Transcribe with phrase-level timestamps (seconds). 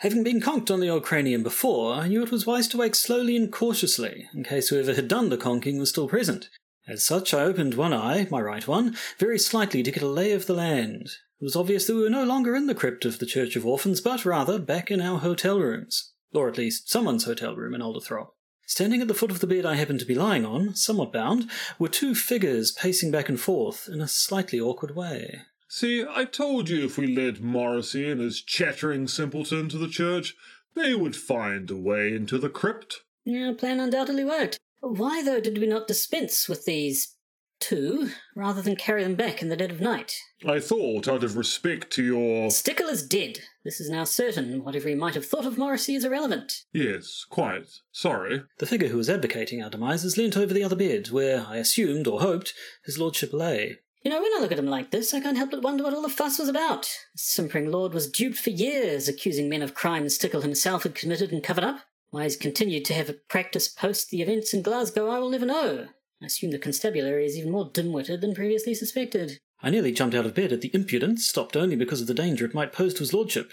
[0.00, 2.94] Having been conked on the old cranium before, I knew it was wise to wake
[2.94, 6.48] slowly and cautiously, in case whoever had done the conking was still present.
[6.88, 10.32] As such, I opened one eye, my right one, very slightly to get a lay
[10.32, 11.10] of the land.
[11.38, 13.66] It was obvious that we were no longer in the crypt of the Church of
[13.66, 16.14] Orphans, but rather back in our hotel rooms.
[16.32, 18.28] Or at least someone's hotel room in Alderthrop.
[18.64, 21.50] Standing at the foot of the bed I happened to be lying on, somewhat bound,
[21.78, 25.42] were two figures pacing back and forth in a slightly awkward way.
[25.72, 30.34] See, I told you if we led Morrissey and his chattering simpleton to the church,
[30.74, 33.04] they would find a way into the crypt.
[33.24, 34.58] Yeah, plan undoubtedly worked.
[34.80, 37.14] Why, though, did we not dispense with these
[37.60, 40.16] two rather than carry them back in the dead of night?
[40.44, 42.50] I thought, out of respect to your.
[42.50, 43.38] Stickle is dead.
[43.62, 44.64] This is now certain.
[44.64, 46.64] Whatever he might have thought of Morrissey is irrelevant.
[46.72, 47.68] Yes, quite.
[47.92, 48.42] Sorry.
[48.58, 51.58] The figure who was advocating our demise demises leant over the other bed, where, I
[51.58, 53.78] assumed or hoped, his lordship lay.
[54.02, 55.92] You know, when I look at him like this, I can't help but wonder what
[55.92, 56.84] all the fuss was about.
[56.84, 61.32] The simpering lord was duped for years, accusing men of crimes Stickle himself had committed
[61.32, 61.80] and covered up.
[62.08, 65.44] Why he's continued to have a practice post the events in Glasgow, I will never
[65.44, 65.88] know.
[66.22, 69.38] I assume the constabulary is even more dim-witted than previously suspected.
[69.62, 72.46] I nearly jumped out of bed at the impudence, stopped only because of the danger
[72.46, 73.52] it might pose to his lordship,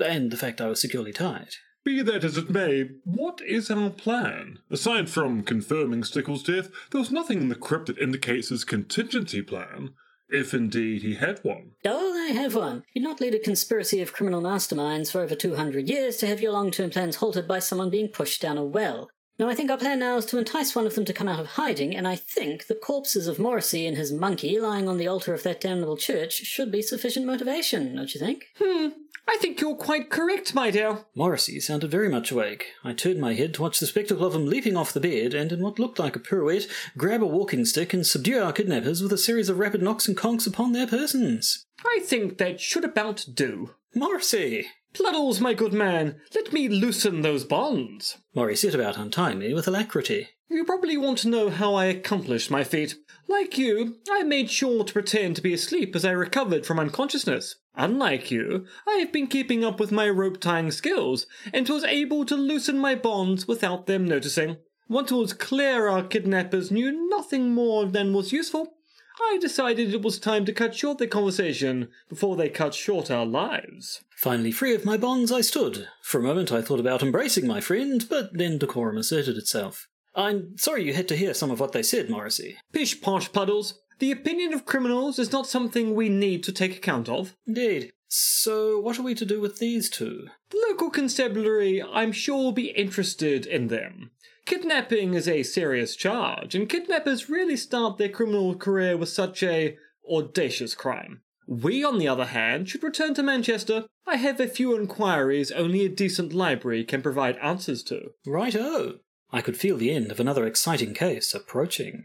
[0.00, 1.54] and the fact I was securely tied.
[1.88, 4.58] Be that as it may, what is our plan?
[4.70, 9.40] Aside from confirming Stickle's death, there was nothing in the crypt that indicates his contingency
[9.40, 9.94] plan,
[10.28, 11.70] if indeed he had one.
[11.86, 12.84] Oh, I have one.
[12.92, 16.52] You'd not lead a conspiracy of criminal masterminds for over 200 years to have your
[16.52, 19.08] long-term plans halted by someone being pushed down a well.
[19.38, 21.40] No, I think our plan now is to entice one of them to come out
[21.40, 25.06] of hiding, and I think the corpses of Morrissey and his monkey lying on the
[25.06, 28.46] altar of that damnable church should be sufficient motivation, don't you think?
[28.58, 28.88] Hmm,
[29.30, 31.04] I think you're quite correct, my dear.
[31.14, 32.72] Morrissey sounded very much awake.
[32.82, 35.52] I turned my head to watch the spectacle of him leaping off the bed and,
[35.52, 39.12] in what looked like a pirouette, grab a walking stick and subdue our kidnappers with
[39.12, 41.66] a series of rapid knocks and conks upon their persons.
[41.84, 43.74] I think that should about do.
[43.94, 44.66] Morrissey!
[44.94, 48.16] Pluddles, my good man, let me loosen those bonds.
[48.34, 50.28] Morrissey set about untying me with alacrity.
[50.48, 52.96] You probably want to know how I accomplished my feat.
[53.28, 57.56] Like you, I made sure to pretend to be asleep as I recovered from unconsciousness.
[57.78, 62.24] Unlike you, I have been keeping up with my rope tying skills and was able
[62.24, 64.56] to loosen my bonds without them noticing.
[64.88, 68.74] Once it was clear our kidnappers knew nothing more than was useful,
[69.20, 73.26] I decided it was time to cut short their conversation before they cut short our
[73.26, 74.02] lives.
[74.16, 75.86] Finally free of my bonds, I stood.
[76.02, 79.86] For a moment I thought about embracing my friend, but then decorum asserted itself.
[80.16, 82.56] I'm sorry you had to hear some of what they said, Morrissey.
[82.72, 83.78] Pish posh, Puddles.
[83.98, 87.34] The opinion of criminals is not something we need to take account of.
[87.46, 87.92] Indeed.
[88.06, 90.28] So, what are we to do with these two?
[90.50, 94.12] The local constabulary, I'm sure, will be interested in them.
[94.46, 99.76] Kidnapping is a serious charge, and kidnappers really start their criminal career with such a
[100.10, 101.20] audacious crime.
[101.46, 103.86] We, on the other hand, should return to Manchester.
[104.06, 108.12] I have a few inquiries only a decent library can provide answers to.
[108.26, 109.00] Right-o.
[109.30, 112.04] I could feel the end of another exciting case approaching.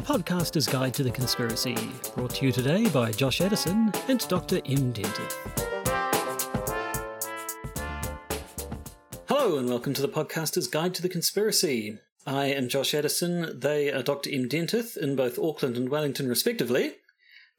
[0.00, 1.76] The Podcaster's Guide to the Conspiracy,
[2.14, 4.62] brought to you today by Josh Edison and Dr.
[4.64, 4.94] M.
[4.94, 5.34] Dentith.
[9.28, 11.98] Hello, and welcome to the Podcaster's Guide to the Conspiracy.
[12.26, 14.30] I am Josh Edison, they are Dr.
[14.32, 14.48] M.
[14.48, 16.94] Dentith in both Auckland and Wellington, respectively.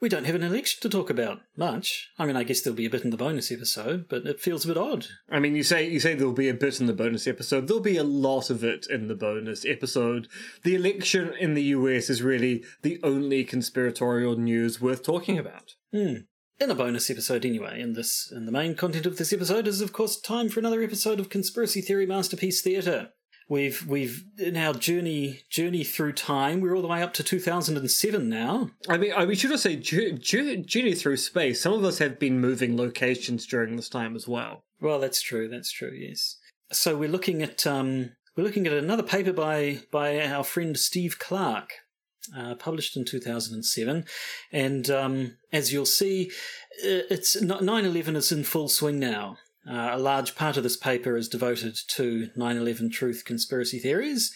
[0.01, 2.09] We don't have an election to talk about much.
[2.17, 4.65] I mean, I guess there'll be a bit in the bonus episode, but it feels
[4.65, 5.05] a bit odd.
[5.29, 7.67] I mean, you say you say there'll be a bit in the bonus episode.
[7.67, 10.27] There'll be a lot of it in the bonus episode.
[10.63, 15.75] The election in the US is really the only conspiratorial news worth talking about.
[15.93, 16.21] Hmm.
[16.59, 19.81] In a bonus episode, anyway, and this and the main content of this episode is,
[19.81, 23.09] of course, time for another episode of Conspiracy Theory Masterpiece Theatre.
[23.51, 26.61] We've we've in our journey journey through time.
[26.61, 28.71] We're all the way up to 2007 now.
[28.87, 31.59] I mean, I, we should also say ju- ju- journey through space.
[31.59, 34.63] Some of us have been moving locations during this time as well.
[34.79, 35.49] Well, that's true.
[35.49, 35.91] That's true.
[35.91, 36.37] Yes.
[36.71, 41.19] So we're looking at um, we're looking at another paper by by our friend Steve
[41.19, 41.73] Clarke,
[42.33, 44.05] uh, published in 2007,
[44.53, 46.31] and um, as you'll see,
[46.85, 49.39] uh, it's 9/11 is in full swing now.
[49.69, 54.33] Uh, a large part of this paper is devoted to 9/11 truth conspiracy theories.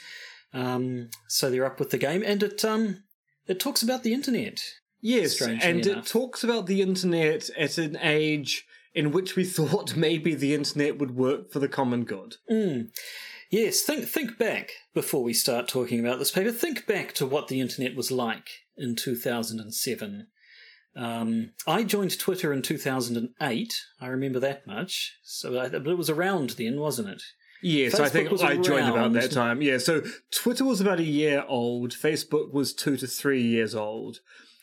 [0.54, 3.04] Um, so they're up with the game, and it um,
[3.48, 4.62] it talks about the internet.
[5.02, 5.86] Yes, and enough.
[5.86, 10.98] it talks about the internet at an age in which we thought maybe the internet
[10.98, 12.36] would work for the common good.
[12.50, 12.90] Mm.
[13.52, 16.52] Yes, think think back before we start talking about this paper.
[16.52, 20.28] Think back to what the internet was like in 2007.
[20.96, 23.74] Um, I joined Twitter in 2008.
[24.00, 25.18] I remember that much.
[25.24, 27.22] So, I, but it was around then, wasn't it?
[27.62, 29.62] Yes, I think I joined about that time.
[29.62, 34.20] Yeah, so Twitter was about a year old, Facebook was two to three years old.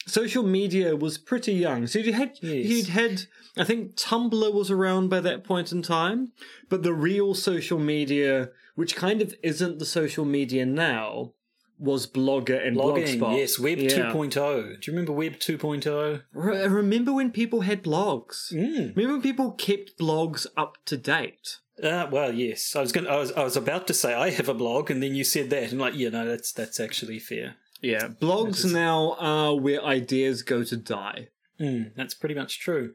[0.07, 1.87] Social media was pretty young.
[1.87, 2.67] So you had Yes.
[2.67, 3.23] you'd had
[3.57, 6.33] I think Tumblr was around by that point in time,
[6.69, 11.35] but the real social media, which kind of isn't the social media now,
[11.83, 13.37] was Blogger and Blogging, Blogspot.
[13.37, 13.89] yes, Web Yeah.
[14.13, 14.31] 2.0.
[14.33, 16.23] Do you remember Web 2.0?
[16.33, 18.53] Re- remember when people had blogs?
[18.53, 18.95] Mm.
[18.97, 21.59] Remember when people kept blogs up to date?
[21.83, 22.77] Uh, well, yes.
[22.77, 23.07] I was going.
[23.09, 23.33] I was.
[23.33, 25.81] I was about to say I have a blog, and then you said that, and
[25.81, 27.57] like, yeah, no, that's that's actually fair.
[27.81, 31.29] Yeah, blogs now are where ideas go to die.
[31.61, 32.95] Mm, that's pretty much true.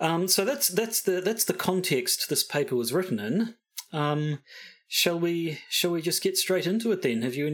[0.00, 3.54] Um, so that's that's the that's the context this paper was written in.
[3.92, 4.40] Um,
[4.88, 7.22] shall we shall we just get straight into it then?
[7.22, 7.46] Have you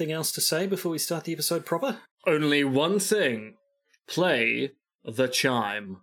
[0.00, 1.98] anything else to say before we start the episode proper?
[2.24, 3.54] Only one thing
[4.06, 4.70] play
[5.04, 6.02] the chime.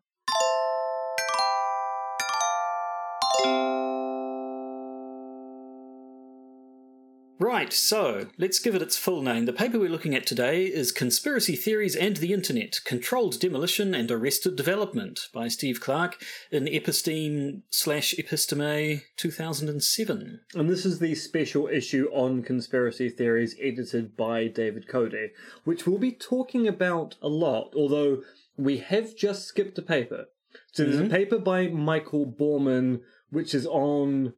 [7.37, 9.45] Right, so let's give it its full name.
[9.45, 14.09] The paper we're looking at today is Conspiracy Theories and the Internet Controlled Demolition and
[14.09, 20.39] Arrested Development by Steve Clarke in Episteme slash Episteme 2007.
[20.53, 25.31] And this is the special issue on conspiracy theories edited by David Coady,
[25.65, 28.21] which we'll be talking about a lot, although
[28.55, 30.27] we have just skipped a paper.
[30.71, 31.11] So there's a mm-hmm.
[31.11, 34.35] paper by Michael Baurmann, which is on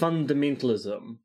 [0.00, 1.18] fundamentalism.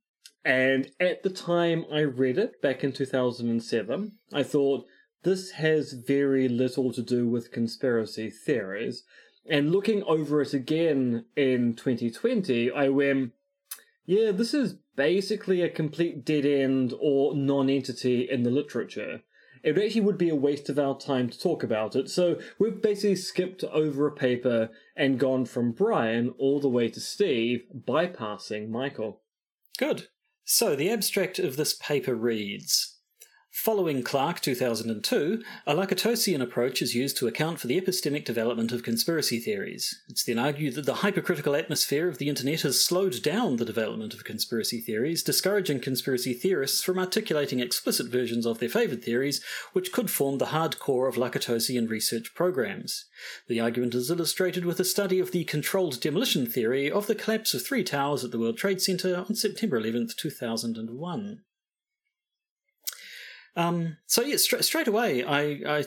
[0.46, 4.86] And at the time I read it back in 2007, I thought
[5.24, 9.04] this has very little to do with conspiracy theories.
[9.50, 13.32] And looking over it again in 2020, I went,
[14.06, 19.24] yeah, this is basically a complete dead end or non entity in the literature.
[19.64, 22.84] It actually would be a waste of our time to talk about it, so we've
[22.84, 28.70] basically skipped over a paper and gone from Brian all the way to Steve, bypassing
[28.70, 29.22] Michael.
[29.80, 30.10] Good.
[30.46, 32.95] So the abstract of this paper reads
[33.56, 38.84] Following Clarke 2002, a Lakatosian approach is used to account for the epistemic development of
[38.84, 40.04] conspiracy theories.
[40.10, 44.14] It's then argued that the hypercritical atmosphere of the internet has slowed down the development
[44.14, 49.42] of conspiracy theories, discouraging conspiracy theorists from articulating explicit versions of their favoured theories,
[49.72, 53.06] which could form the hard core of Lakatosian research programs.
[53.48, 57.54] The argument is illustrated with a study of the controlled demolition theory of the collapse
[57.54, 61.40] of three towers at the World Trade Center on September 11, 2001.
[63.56, 65.86] Um, so yeah, stra- straight away, I, I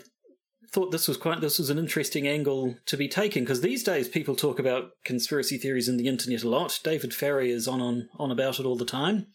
[0.71, 4.09] thought this was quite this was an interesting angle to be taken because these days
[4.09, 6.79] people talk about conspiracy theories in the internet a lot.
[6.85, 9.27] David Ferry is on on on about it all the time,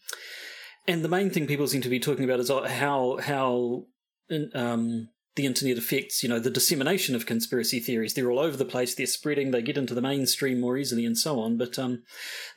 [0.86, 3.84] and the main thing people seem to be talking about is how how
[4.54, 8.14] um, the internet affects you know the dissemination of conspiracy theories.
[8.14, 8.94] They're all over the place.
[8.94, 9.50] They're spreading.
[9.50, 11.56] They get into the mainstream more easily, and so on.
[11.56, 12.04] But um,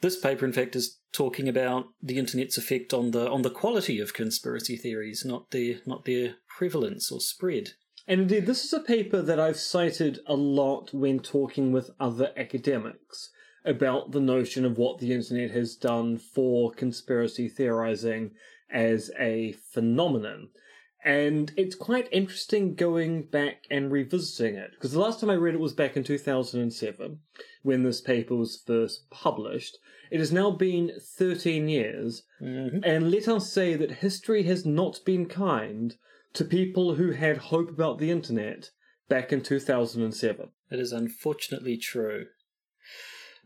[0.01, 3.99] this paper, in fact, is talking about the internet's effect on the on the quality
[3.99, 7.71] of conspiracy theories, not their not their prevalence or spread.
[8.07, 12.31] And indeed, this is a paper that I've cited a lot when talking with other
[12.37, 13.31] academics
[13.65, 18.31] about the notion of what the internet has done for conspiracy theorizing
[18.71, 20.49] as a phenomenon.
[21.07, 25.53] And it's quite interesting going back and revisiting it, because the last time I read
[25.53, 27.19] it was back in 2007,
[27.63, 29.77] when this paper was first published.
[30.11, 32.23] It has now been 13 years,
[32.83, 35.95] and let us say that history has not been kind
[36.33, 38.71] to people who had hope about the internet
[39.07, 40.49] back in 2007.
[40.69, 42.25] It is unfortunately true.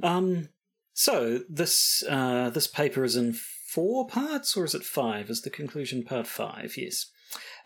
[0.01, 0.49] Um,
[0.93, 5.29] so this uh, this paper is in four parts, or is it five?
[5.29, 6.75] Is the conclusion part five?
[6.75, 7.10] Yes.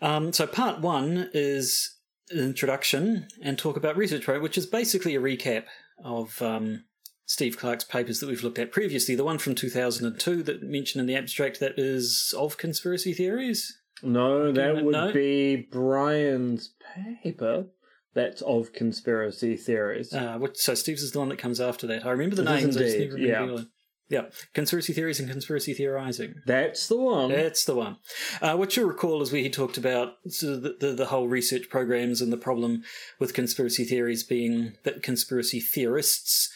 [0.00, 1.96] Um, so part one is
[2.30, 5.64] an introduction and talk about research project, which is basically a recap
[6.04, 6.84] of um,
[7.24, 9.14] Steve Clarke's papers that we've looked at previously.
[9.14, 13.78] The one from 2002 that mentioned in the abstract that is of conspiracy theories.
[14.02, 16.74] No, that would be Brian's
[17.22, 17.66] paper.
[18.14, 20.12] That's of conspiracy theories.
[20.12, 22.06] Uh, which, so Steve's is the one that comes after that.
[22.06, 22.76] I remember the It names.
[22.76, 23.66] I just indeed, never remember yeah.
[24.08, 26.36] Yeah, conspiracy theories and conspiracy theorizing.
[26.46, 27.30] That's the one.
[27.30, 27.96] That's the one.
[28.40, 31.26] Uh, what you'll recall is where he talked about sort of the, the, the whole
[31.26, 32.84] research programs and the problem
[33.18, 36.52] with conspiracy theories being that conspiracy theorists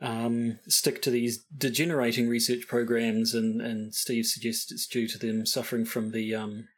[0.00, 5.46] um, stick to these degenerating research programs, and, and Steve suggests it's due to them
[5.46, 6.68] suffering from the um,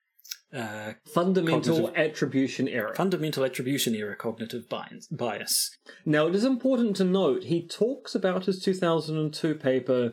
[0.57, 2.95] uh, Fundamental Cognitive- attribution error.
[2.95, 5.07] fundamental attribution error cognitive bias.
[5.09, 5.77] bias.
[6.05, 10.13] Now, it is important to note he talks about his 2002 paper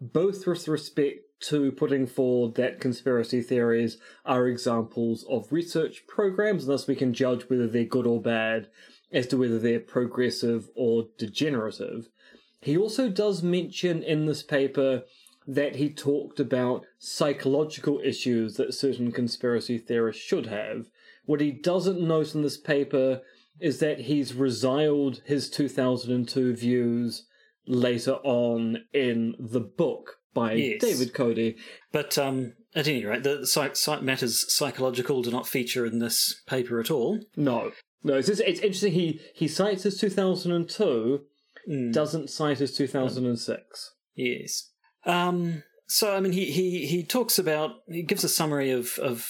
[0.00, 6.72] both with respect to putting forward that conspiracy theories are examples of research programs, and
[6.72, 8.68] thus we can judge whether they're good or bad
[9.12, 12.08] as to whether they're progressive or degenerative.
[12.60, 15.02] He also does mention in this paper
[15.46, 20.86] that he talked about psychological issues that certain conspiracy theorists should have.
[21.24, 23.20] What he doesn't note in this paper
[23.60, 27.26] is that he's resiled his 2002 views
[27.66, 30.80] later on in the book by Yes.
[30.80, 31.56] David Coady.
[31.92, 36.42] But um, at any rate, the psych- psych- matters psychological do not feature in this
[36.46, 37.20] paper at all.
[37.36, 37.72] No.
[38.02, 38.92] No, it's, just, it's interesting.
[38.94, 41.20] He, he cites his 2002,
[41.70, 41.92] Mm.
[41.92, 43.94] doesn't cite his 2006.
[44.16, 44.70] Yes.
[45.04, 49.28] Um, so I mean, he, he he talks about he gives a summary of of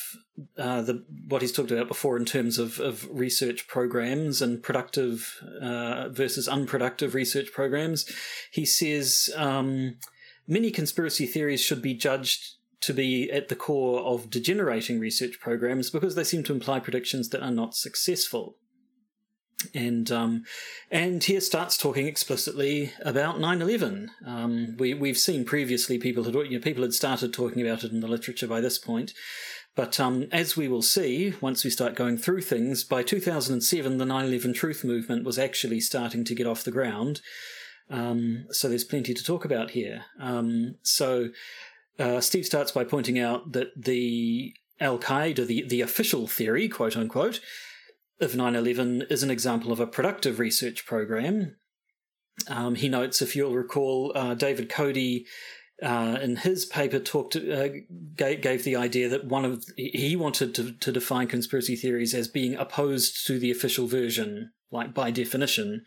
[0.56, 5.42] uh, the what he's talked about before in terms of of research programs and productive
[5.60, 8.08] uh, versus unproductive research programs.
[8.50, 9.96] He says um,
[10.46, 15.90] many conspiracy theories should be judged to be at the core of degenerating research programs
[15.90, 18.56] because they seem to imply predictions that are not successful.
[19.74, 20.44] And um,
[20.90, 24.08] and here starts talking explicitly about 9/11.
[24.26, 27.92] Um, we we've seen previously people had you know, people had started talking about it
[27.92, 29.12] in the literature by this point,
[29.74, 34.04] but um, as we will see once we start going through things, by 2007 the
[34.04, 37.20] 9/11 Truth movement was actually starting to get off the ground.
[37.90, 40.04] Um, so there's plenty to talk about here.
[40.18, 41.30] Um, so
[41.98, 46.96] uh, Steve starts by pointing out that the Al Qaeda, the the official theory, quote
[46.96, 47.40] unquote
[48.22, 51.56] of 9 11 is an example of a productive research program.
[52.48, 55.26] Um, he notes, if you'll recall, uh, David Coady
[55.82, 57.68] uh, in his paper talked uh,
[58.14, 62.28] gave, gave the idea that one of he wanted to, to define conspiracy theories as
[62.28, 65.84] being opposed to the official version, like by definition.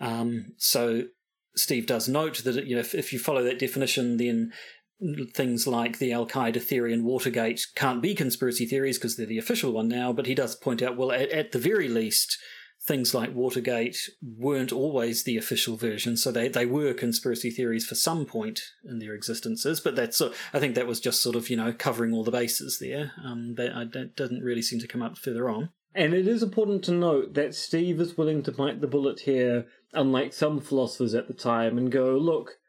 [0.00, 1.04] Um, so
[1.54, 4.52] Steve does note that you know if, if you follow that definition, then
[5.34, 9.38] things like the Al Qaeda theory and Watergate can't be conspiracy theories because they're the
[9.38, 10.12] official one now.
[10.12, 12.38] But he does point out, well, at, at the very least,
[12.82, 17.94] things like Watergate weren't always the official version, so they, they were conspiracy theories for
[17.94, 19.80] some point in their existences.
[19.80, 22.78] But that's I think that was just sort of you know covering all the bases
[22.78, 23.12] there.
[23.24, 25.70] Um, that, that doesn't really seem to come up further on.
[25.94, 29.66] And it is important to note that Steve is willing to bite the bullet here,
[29.92, 32.59] unlike some philosophers at the time, and go, look,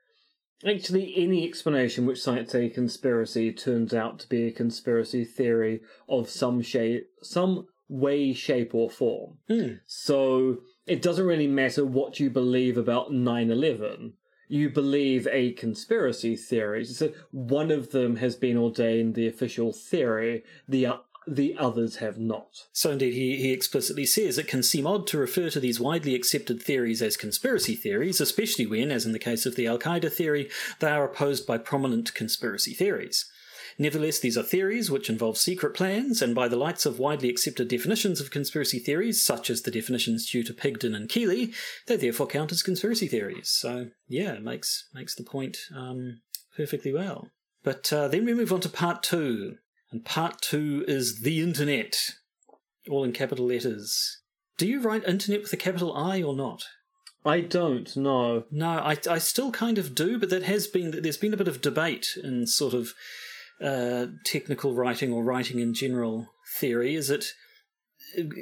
[0.67, 6.29] actually, any explanation which cites a conspiracy turns out to be a conspiracy theory of
[6.29, 9.37] some shape, some way, shape, or form.
[9.47, 9.73] Hmm.
[9.85, 14.13] So it doesn't really matter what you believe about 9 11.
[14.47, 16.83] You believe a conspiracy theory.
[16.83, 20.87] So one of them has been ordained the official theory, the,
[21.27, 22.67] the others have not.
[22.73, 26.15] So indeed, he, he explicitly says it can seem odd to refer to these widely
[26.15, 30.11] accepted theories as conspiracy theories, especially when, as in the case of the Al Qaeda
[30.11, 30.49] theory,
[30.79, 33.29] they are opposed by prominent conspiracy theories.
[33.77, 37.67] Nevertheless, these are theories which involve secret plans, and by the lights of widely accepted
[37.67, 41.53] definitions of conspiracy theories, such as the definitions due to Pigden and Keeley,
[41.87, 43.49] they therefore count as conspiracy theories.
[43.49, 46.21] So, yeah, makes makes the point um,
[46.55, 47.29] perfectly well.
[47.63, 49.57] But uh, then we move on to part two,
[49.91, 51.95] and part two is the internet,
[52.89, 54.19] all in capital letters.
[54.57, 56.63] Do you write internet with a capital I or not?
[57.25, 58.45] I don't know.
[58.51, 61.47] No, I, I still kind of do, but that has been there's been a bit
[61.47, 62.93] of debate in sort of
[63.61, 66.95] uh, technical writing or writing in general theory.
[66.95, 67.25] Is it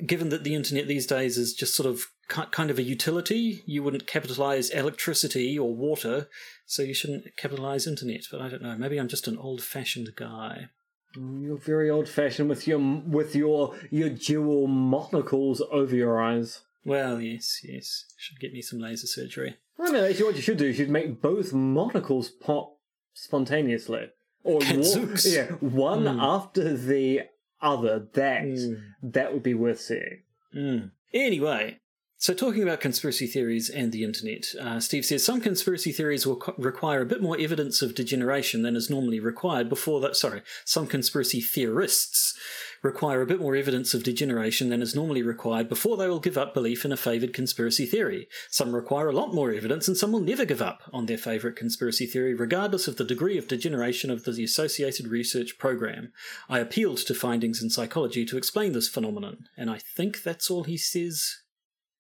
[0.06, 3.84] given that the internet these days is just sort of kind of a utility, you
[3.84, 6.28] wouldn't capitalize electricity or water,
[6.66, 8.22] so you shouldn't capitalize internet.
[8.32, 8.76] But I don't know.
[8.78, 10.70] Maybe I'm just an old-fashioned guy.
[11.16, 16.62] You're very old-fashioned with your with your your dual monocles over your eyes.
[16.86, 18.06] Well, yes, yes.
[18.18, 19.58] Should get me some laser surgery.
[19.80, 22.78] I mean, actually, what you should do, is you should make both monocles pop
[23.14, 24.10] spontaneously,
[24.44, 25.26] or Gadzooks.
[25.32, 26.20] yeah, one Mm.
[26.22, 27.22] after the
[27.62, 28.08] other.
[28.14, 28.82] That Mm.
[29.04, 30.24] that would be worth seeing.
[30.56, 30.92] Mm.
[31.14, 31.80] Anyway,
[32.22, 36.36] so talking about conspiracy theories and the internet, uh, Steve says some conspiracy theories will
[36.36, 40.18] co- require a bit more evidence of degeneration than is normally required before that.
[40.18, 42.38] Sorry, some conspiracy theorists
[42.82, 46.38] require a bit more evidence of degeneration than is normally required before they will give
[46.38, 48.28] up belief in a favoured conspiracy theory.
[48.50, 51.56] Some require a lot more evidence, and some will never give up on their favourite
[51.56, 56.12] conspiracy theory, regardless of the degree of degeneration of the associated research program.
[56.50, 60.66] I appealed to findings in psychology to explain this phenomenon, and I think that's all
[60.66, 61.38] he says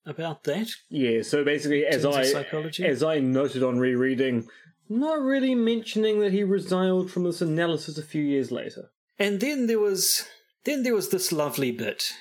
[0.06, 0.70] about that.
[0.89, 1.22] Yeah.
[1.22, 2.86] So basically, as I psychology?
[2.86, 4.48] as I noted on rereading,
[4.89, 8.91] not really mentioning that he resigned from this analysis a few years later.
[9.18, 10.25] And then there was
[10.65, 12.12] then there was this lovely bit.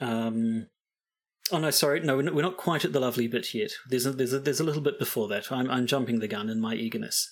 [0.00, 0.66] Um,
[1.52, 3.70] oh no, sorry, no, we're not, we're not quite at the lovely bit yet.
[3.88, 5.52] There's a, there's a, there's a little bit before that.
[5.52, 7.28] I'm I'm jumping the gun in my eagerness.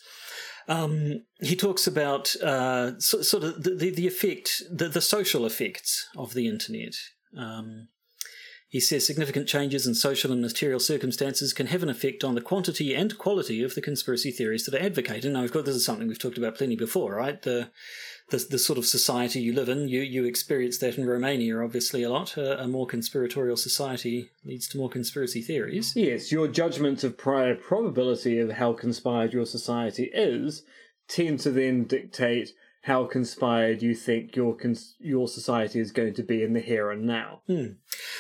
[0.69, 5.47] Um, he talks about uh, so, sort of the, the, the effect, the, the social
[5.47, 6.95] effects of the internet.
[7.37, 7.89] Um,
[8.69, 12.41] He says significant changes in social and material circumstances can have an effect on the
[12.41, 15.33] quantity and quality of the conspiracy theories that are advocated.
[15.33, 17.41] Now, of course, this is something we've talked about plenty before, right?
[17.41, 17.71] The
[18.31, 22.03] the, the sort of society you live in, you you experience that in Romania, obviously,
[22.03, 22.37] a lot.
[22.37, 25.93] A, a more conspiratorial society leads to more conspiracy theories.
[25.95, 30.65] Yes, your judgment of prior probability of how conspired your society is
[31.09, 32.51] tend to then dictate
[32.87, 36.93] how conspired you think your cons- your society is going to be in the here
[36.93, 37.41] and now.
[37.49, 37.67] Hmm.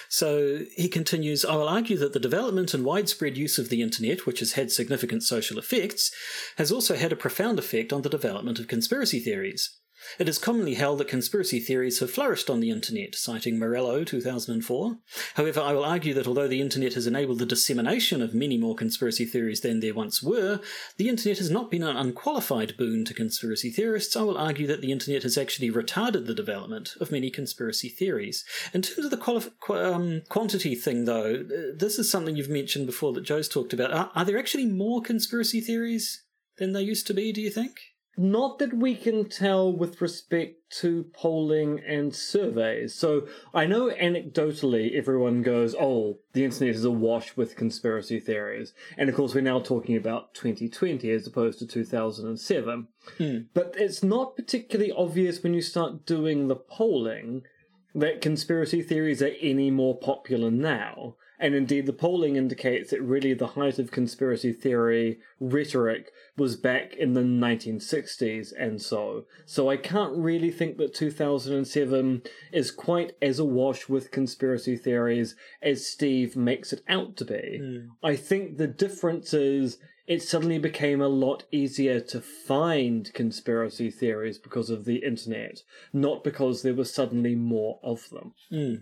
[0.08, 4.26] So he continues I will argue that the development and widespread use of the internet,
[4.26, 6.10] which has had significant social effects,
[6.58, 9.78] has also had a profound effect on the development of conspiracy theories.
[10.18, 14.98] It is commonly held that conspiracy theories have flourished on the internet, citing Morello 2004.
[15.34, 18.74] However, I will argue that although the internet has enabled the dissemination of many more
[18.74, 20.60] conspiracy theories than there once were,
[20.96, 24.16] the internet has not been an unqualified boon to conspiracy theorists.
[24.16, 28.44] I will argue that the internet has actually retarded the development of many conspiracy theories.
[28.72, 32.48] In terms of the quali- qu- um, quantity thing, though, uh, this is something you've
[32.48, 33.92] mentioned before that Joe's talked about.
[33.92, 36.24] Are, are there actually more conspiracy theories
[36.58, 37.80] than there used to be, do you think?
[38.16, 42.94] Not that we can tell with respect to polling and surveys.
[42.94, 48.72] So I know anecdotally everyone goes, oh, the internet is awash with conspiracy theories.
[48.96, 52.88] And of course, we're now talking about 2020 as opposed to 2007.
[53.18, 53.38] Hmm.
[53.52, 57.42] But it's not particularly obvious when you start doing the polling
[57.94, 61.16] that conspiracy theories are any more popular now.
[61.38, 66.94] And indeed, the polling indicates that really the height of conspiracy theory rhetoric was back
[66.94, 69.24] in the 1960s and so.
[69.44, 75.86] So I can't really think that 2007 is quite as awash with conspiracy theories as
[75.86, 77.58] Steve makes it out to be.
[77.60, 78.06] Hmm.
[78.06, 84.38] I think the difference is it suddenly became a lot easier to find conspiracy theories
[84.38, 85.62] because of the internet,
[85.92, 88.34] not because there were suddenly more of them.
[88.50, 88.74] Hmm.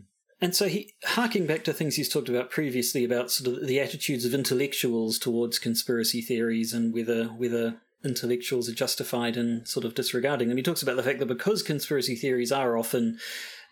[0.44, 3.80] And so he, harking back to things he's talked about previously about sort of the
[3.80, 9.94] attitudes of intellectuals towards conspiracy theories and whether whether intellectuals are justified in sort of
[9.94, 10.58] disregarding them.
[10.58, 13.18] He talks about the fact that because conspiracy theories are often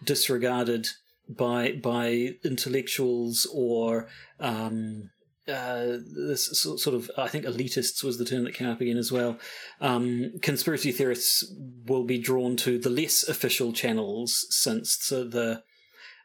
[0.02, 0.88] disregarded
[1.28, 4.08] by by intellectuals or
[4.40, 5.10] um,
[5.46, 9.12] uh, this sort of I think elitists was the term that came up again as
[9.12, 9.38] well.
[9.82, 11.54] Um, conspiracy theorists
[11.84, 15.64] will be drawn to the less official channels since so the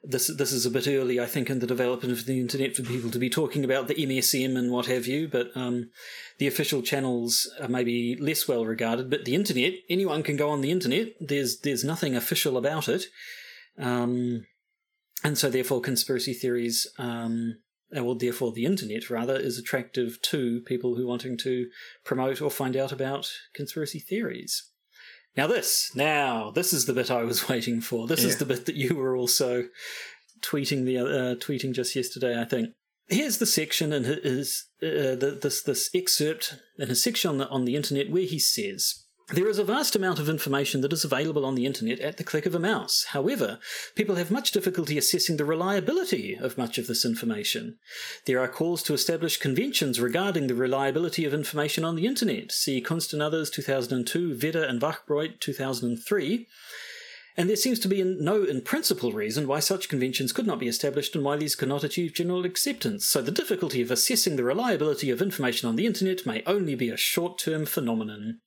[0.07, 2.83] this this is a bit early, I think, in the development of the internet for
[2.83, 5.27] people to be talking about the MSM and what have you.
[5.27, 5.89] But um,
[6.37, 9.09] the official channels are maybe less well regarded.
[9.09, 11.09] But the internet, anyone can go on the internet.
[11.19, 13.05] There's there's nothing official about it,
[13.77, 14.45] um,
[15.23, 16.87] and so therefore conspiracy theories.
[16.97, 17.57] Um,
[17.95, 21.67] uh, well, therefore, the internet rather is attractive to people who wanting to
[22.03, 24.71] promote or find out about conspiracy theories.
[25.37, 28.07] Now this, now this is the bit I was waiting for.
[28.07, 29.65] This is the bit that you were also
[30.41, 32.69] tweeting the uh, tweeting just yesterday, I think.
[33.07, 37.47] Here's the section in his uh, the, this this excerpt in his section on the,
[37.49, 39.05] on the internet where he says.
[39.33, 42.23] There is a vast amount of information that is available on the internet at the
[42.23, 43.07] click of a mouse.
[43.09, 43.59] However,
[43.93, 47.77] people have much difficulty assessing the reliability of much of this information.
[48.25, 52.53] There are calls to establish conventions regarding the reliability of information on the internet.
[52.53, 56.47] See Kunst and Others 2002, Vedder and Wachbroit 2003.
[57.35, 60.69] And there seems to be no in principle reason why such conventions could not be
[60.69, 63.05] established and why these could not achieve general acceptance.
[63.05, 66.89] So the difficulty of assessing the reliability of information on the internet may only be
[66.89, 68.39] a short term phenomenon.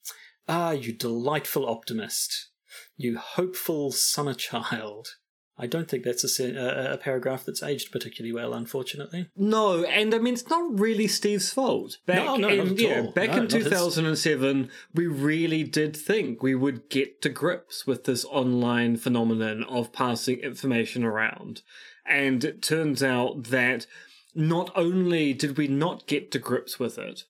[0.50, 2.48] Ah, you delightful optimist.
[2.96, 5.14] You hopeful summer child.
[5.56, 9.28] I don't think that's a, a, paragraph that's aged particularly well, unfortunately.
[9.36, 11.98] No, and I mean it's not really Steve's fault.
[12.04, 13.12] Back No, no, in, not at yeah, all.
[13.12, 13.64] back No, in not his.
[13.64, 19.92] 2007, we really did think we would get to grips with this online phenomenon of
[19.92, 21.62] passing information around.
[22.04, 23.86] And it turns out that
[24.34, 27.24] not only did we not get to grips with it,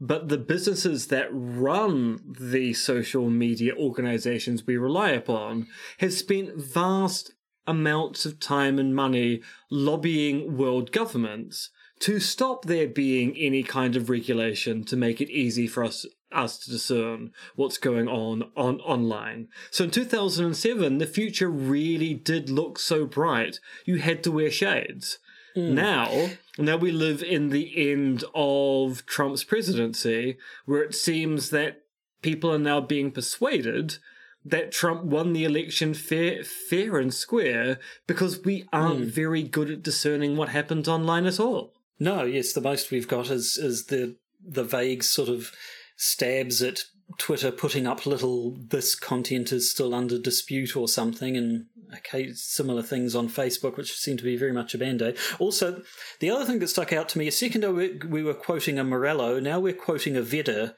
[0.00, 5.66] but the businesses that run the social media organizations we rely upon
[5.98, 7.32] have spent vast
[7.66, 14.10] amounts of time and money lobbying world governments to stop there being any kind of
[14.10, 19.46] regulation to make it easy for us us to discern what's going on on online.
[19.70, 25.18] So in 2007 the future really did look so bright you had to wear shades.
[25.56, 25.70] Mm.
[25.70, 31.82] Now, now we live in the end of Trump's presidency, where it seems that
[32.22, 33.98] people are now being persuaded
[34.44, 39.10] that Trump won the election fair, fair and square because we aren't mm.
[39.10, 41.72] very good at discerning what happens online at all.
[41.98, 45.52] No, yes, the most we've got is is the the vague sort of
[45.96, 46.80] stabs at
[47.18, 52.82] Twitter putting up little this content is still under dispute or something, and okay, similar
[52.82, 55.16] things on Facebook, which seem to be very much a band aid.
[55.38, 55.82] Also,
[56.20, 58.78] the other thing that stuck out to me a second ago, we, we were quoting
[58.78, 60.74] a Morello, now we're quoting a Vedder.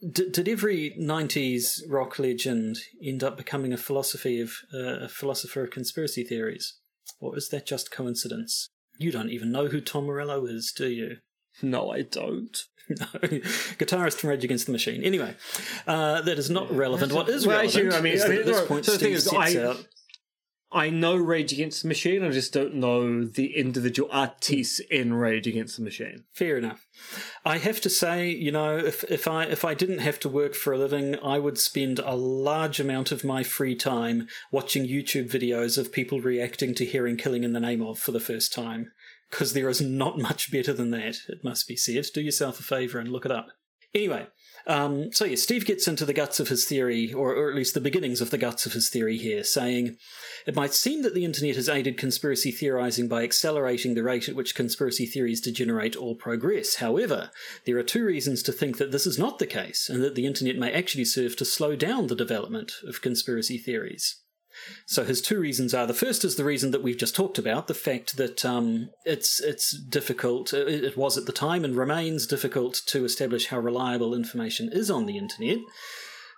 [0.00, 5.64] D- did every 90s rock legend end up becoming a philosophy of uh, a philosopher
[5.64, 6.78] of conspiracy theories?
[7.20, 8.68] Or is that just coincidence?
[8.96, 11.16] You don't even know who Tom Morello is, do you?
[11.62, 12.56] No, I don't.
[13.00, 13.06] No,
[13.78, 15.02] guitarist from Rage Against the Machine.
[15.02, 15.34] Anyway,
[15.86, 17.12] uh, that is not relevant.
[17.12, 18.92] What is Well, relevant actually, I mean, is I that mean, at this point so
[18.94, 19.86] Steve is, sets I- out
[20.70, 25.46] I know Rage Against the Machine, I just don't know the individual artists in Rage
[25.46, 26.24] Against the Machine.
[26.34, 26.86] Fair enough.
[27.42, 30.54] I have to say, you know, if if I if I didn't have to work
[30.54, 35.30] for a living, I would spend a large amount of my free time watching YouTube
[35.30, 38.92] videos of people reacting to hearing "Killing in the Name of" for the first time,
[39.30, 41.16] because there is not much better than that.
[41.28, 42.06] It must be said.
[42.12, 43.48] Do yourself a favor and look it up.
[43.94, 44.26] Anyway,
[44.66, 47.72] um, so yeah, Steve gets into the guts of his theory, or, or at least
[47.72, 49.96] the beginnings of the guts of his theory here, saying
[50.46, 54.36] it might seem that the internet has aided conspiracy theorizing by accelerating the rate at
[54.36, 56.76] which conspiracy theories degenerate or progress.
[56.76, 57.30] However,
[57.64, 60.26] there are two reasons to think that this is not the case, and that the
[60.26, 64.20] internet may actually serve to slow down the development of conspiracy theories.
[64.86, 67.66] So his two reasons are the first is the reason that we've just talked about,
[67.66, 70.52] the fact that um, it's it's difficult.
[70.52, 74.90] It, it was at the time and remains difficult to establish how reliable information is
[74.90, 75.58] on the internet.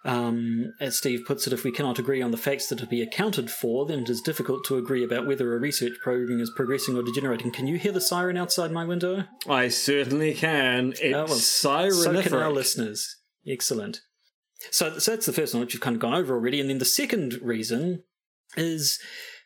[0.05, 2.91] Um, as Steve puts it, if we cannot agree on the facts that are to
[2.91, 6.51] be accounted for, then it is difficult to agree about whether a research program is
[6.57, 7.51] progressing or degenerating.
[7.51, 9.25] Can you hear the siren outside my window?
[9.47, 10.95] I certainly can.
[11.01, 13.17] It's Oh, well, So can our listeners.
[13.47, 14.01] Excellent.
[14.71, 16.61] So, so that's the first one, which you've kind of gone over already.
[16.61, 18.03] And then the second reason
[18.57, 18.99] is,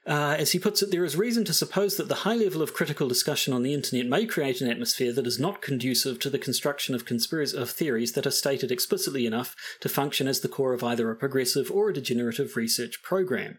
[0.07, 2.75] uh, as he puts it, there is reason to suppose that the high level of
[2.75, 6.39] critical discussion on the internet may create an atmosphere that is not conducive to the
[6.39, 10.75] construction of conspiracy of theories that are stated explicitly enough to function as the core
[10.75, 13.59] of either a progressive or a degenerative research program.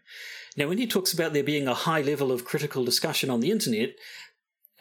[0.56, 3.50] Now, when he talks about there being a high level of critical discussion on the
[3.50, 3.94] internet,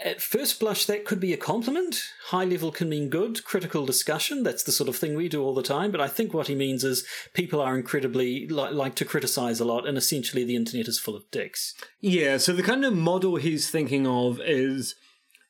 [0.03, 2.01] at first blush, that could be a compliment.
[2.27, 3.43] High level can mean good.
[3.45, 5.91] Critical discussion, that's the sort of thing we do all the time.
[5.91, 9.65] But I think what he means is people are incredibly li- like to criticize a
[9.65, 11.73] lot, and essentially the internet is full of dicks.
[12.01, 14.95] Yeah, so the kind of model he's thinking of is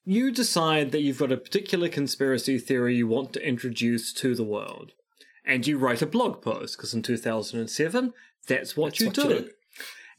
[0.03, 4.43] you decide that you've got a particular conspiracy theory you want to introduce to the
[4.43, 4.91] world.
[5.43, 8.13] And you write a blog post, because in 2007,
[8.47, 9.21] that's what, That's you, what do.
[9.21, 9.49] you do.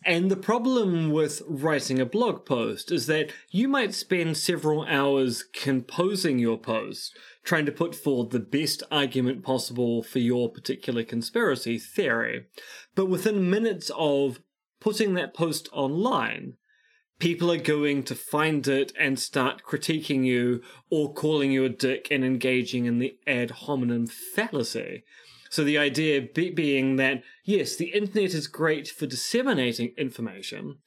[0.07, 5.43] And the problem with writing a blog post is that you might spend several hours
[5.43, 11.77] composing your post, trying to put forward the best argument possible for your particular conspiracy
[11.77, 12.47] theory.
[12.95, 14.39] But within minutes of
[14.81, 16.55] putting that post online,
[17.19, 22.07] people are going to find it and start critiquing you or calling you a dick
[22.13, 25.03] and engaging in the ad hominem fallacy.
[25.51, 30.79] So the idea be- being that, yes, the internet is great for disseminating information.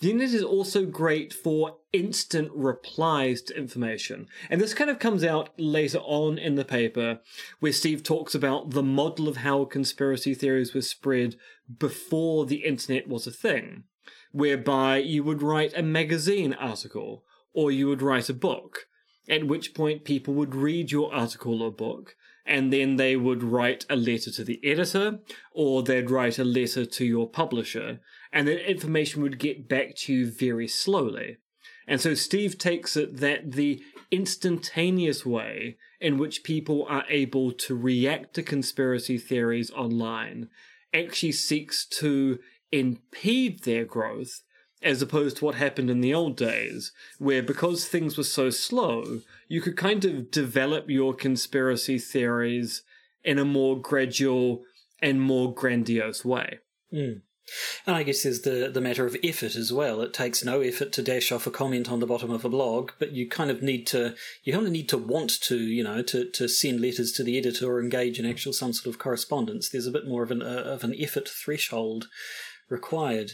[0.00, 4.26] The internet is also great for instant replies to information.
[4.50, 7.20] And this kind of comes out later on in the paper,
[7.60, 11.36] where Steve talks about the model of how conspiracy theories were spread
[11.78, 13.84] before the internet was a thing,
[14.32, 18.86] whereby you would write a magazine article or you would write a book,
[19.28, 23.86] at which point people would read your article or book and then they would write
[23.88, 25.20] a letter to the editor
[25.52, 28.00] or they'd write a letter to your publisher
[28.32, 31.38] and that information would get back to you very slowly.
[31.86, 37.74] And so Steve takes it that the instantaneous way in which people are able to
[37.74, 40.48] react to conspiracy theories online
[40.92, 42.38] actually seeks to
[42.70, 44.42] impede their growth
[44.84, 49.20] as opposed to what happened in the old days, where because things were so slow,
[49.48, 52.82] you could kind of develop your conspiracy theories
[53.24, 54.62] in a more gradual
[55.00, 56.58] and more grandiose way.
[57.86, 60.00] And I guess there's the, the matter of effort as well.
[60.00, 62.92] It takes no effort to dash off a comment on the bottom of a blog,
[62.98, 66.02] but you kind of need to you kind of need to want to, you know,
[66.02, 69.68] to, to send letters to the editor or engage in actual some sort of correspondence.
[69.68, 72.08] There's a bit more of an uh, of an effort threshold
[72.70, 73.32] required.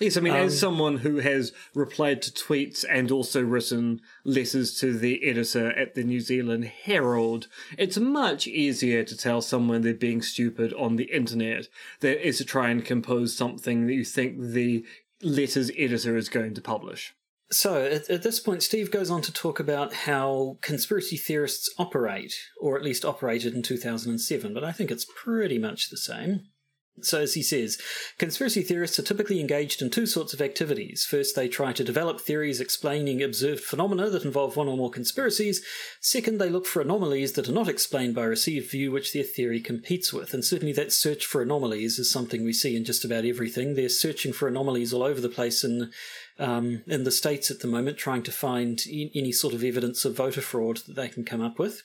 [0.00, 4.78] Yes, I mean, Um, as someone who has replied to tweets and also written letters
[4.80, 9.92] to the editor at the New Zealand Herald, it's much easier to tell someone they're
[9.92, 11.68] being stupid on the internet
[12.00, 14.86] than it is to try and compose something that you think the
[15.22, 17.12] letter's editor is going to publish.
[17.52, 22.34] So at, at this point, Steve goes on to talk about how conspiracy theorists operate,
[22.58, 26.44] or at least operated in 2007, but I think it's pretty much the same.
[27.02, 27.78] So, as he says,
[28.18, 31.04] conspiracy theorists are typically engaged in two sorts of activities.
[31.04, 35.64] First, they try to develop theories explaining observed phenomena that involve one or more conspiracies.
[36.00, 39.22] Second, they look for anomalies that are not explained by a received view, which their
[39.22, 40.34] theory competes with.
[40.34, 43.74] And certainly, that search for anomalies is something we see in just about everything.
[43.74, 45.90] They're searching for anomalies all over the place in
[46.38, 50.16] um, in the states at the moment, trying to find any sort of evidence of
[50.16, 51.82] voter fraud that they can come up with.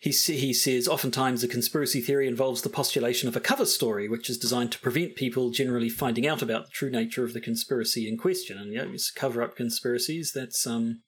[0.00, 4.30] He, he says oftentimes a conspiracy theory involves the postulation of a cover story, which
[4.30, 8.08] is designed to prevent people generally finding out about the true nature of the conspiracy
[8.08, 8.58] in question.
[8.58, 10.30] And yeah, cover up conspiracies.
[10.32, 11.02] That's um,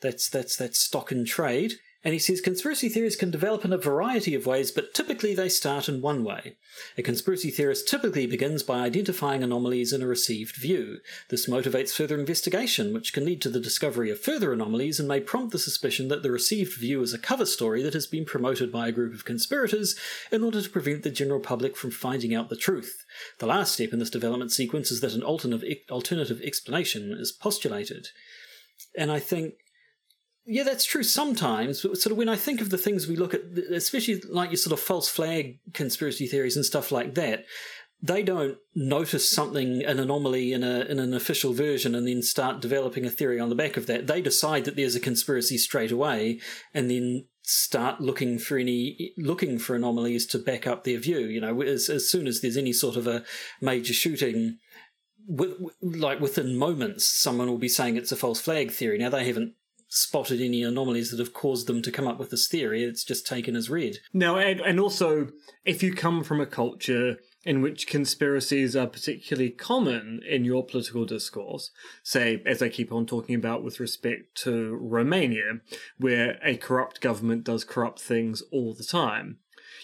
[0.00, 1.74] that's that's that's stock in trade.
[2.02, 5.50] And he says conspiracy theories can develop in a variety of ways, but typically they
[5.50, 6.56] start in one way.
[6.96, 11.00] A conspiracy theorist typically begins by identifying anomalies in a received view.
[11.28, 15.20] This motivates further investigation, which can lead to the discovery of further anomalies and may
[15.20, 18.72] prompt the suspicion that the received view is a cover story that has been promoted
[18.72, 19.94] by a group of conspirators
[20.32, 23.04] in order to prevent the general public from finding out the truth.
[23.40, 28.08] The last step in this development sequence is that an alternative explanation is postulated.
[28.96, 29.54] And I think
[30.50, 33.34] yeah, that's true sometimes, but sort of when I think of the things we look
[33.34, 37.44] at, especially like your sort of false flag conspiracy theories and stuff like that,
[38.02, 42.60] they don't notice something, an anomaly in a in an official version, and then start
[42.60, 44.08] developing a theory on the back of that.
[44.08, 46.40] They decide that there's a conspiracy straight away,
[46.74, 51.20] and then start looking for any looking for anomalies to back up their view.
[51.20, 53.24] You know, as as soon as there's any sort of a
[53.60, 54.58] major shooting.
[55.28, 58.98] With, like within moments, someone will be saying it's a false flag theory.
[58.98, 59.54] Now they haven't
[59.90, 62.84] spotted any anomalies that have caused them to come up with this theory.
[62.84, 63.98] It's just taken as read.
[64.14, 65.28] Now, and, and also,
[65.64, 71.04] if you come from a culture in which conspiracies are particularly common in your political
[71.04, 71.70] discourse,
[72.04, 75.60] say, as I keep on talking about with respect to Romania,
[75.98, 79.38] where a corrupt government does corrupt things all the time,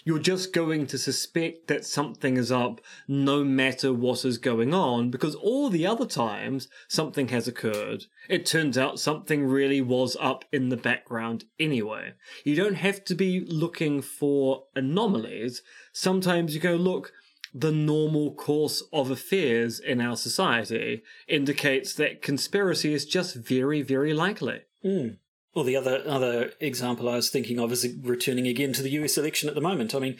[0.07, 5.11] you're just going to suspect that something is up no matter what is going on
[5.11, 10.45] because all the other times something has occurred, it turns out something really was up
[10.53, 12.13] in the background anyway.
[12.45, 15.61] You don't have to be looking for anomalies.
[15.91, 17.11] Sometimes you go, look,
[17.53, 24.13] the normal course of affairs in our society indicates that conspiracy is just very, very
[24.13, 24.61] likely.
[24.85, 25.17] Mm.
[25.57, 29.17] Well, the other other example I was thinking of is returning again to the U.S.
[29.17, 29.95] election at the moment.
[29.95, 30.17] I mean,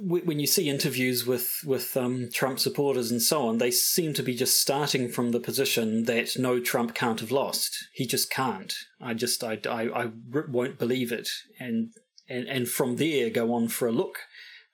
[0.00, 4.22] when you see interviews with with um, Trump supporters and so on, they seem to
[4.22, 7.88] be just starting from the position that no, Trump can't have lost.
[7.92, 8.72] He just can't.
[8.98, 10.10] I just I, I, I
[10.48, 11.90] won't believe it, and
[12.26, 14.20] and and from there go on for a look.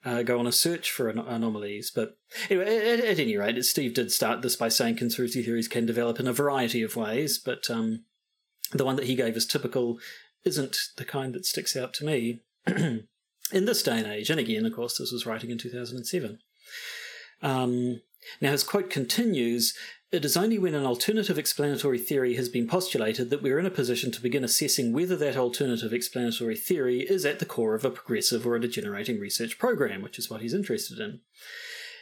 [0.05, 1.90] Uh, go on a search for an- anomalies.
[1.92, 2.16] But
[2.48, 6.20] anyway, at, at, any rate, Steve did start this by saying conspiracy theories can develop
[6.20, 8.05] in a variety of ways, but um,
[8.72, 9.98] the one that he gave as typical
[10.44, 13.07] isn't the kind that sticks out to me in
[13.52, 14.31] this day and age.
[14.31, 16.38] And again, of course, this was writing in 2007.
[17.42, 18.00] Um,
[18.40, 19.76] now, his quote continues
[20.11, 23.70] It is only when an alternative explanatory theory has been postulated that we're in a
[23.70, 27.90] position to begin assessing whether that alternative explanatory theory is at the core of a
[27.90, 31.20] progressive or a degenerating research program, which is what he's interested in.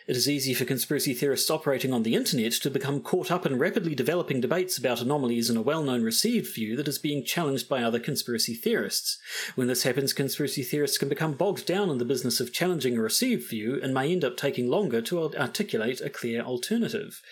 [0.06, 3.58] It is easy for conspiracy theorists operating on the internet to become caught up in
[3.58, 7.70] rapidly developing debates about anomalies in a well known received view that is being challenged
[7.70, 9.18] by other conspiracy theorists.
[9.54, 13.00] When this happens, conspiracy theorists can become bogged down in the business of challenging a
[13.00, 17.22] received view and may end up taking longer to articulate a clear alternative.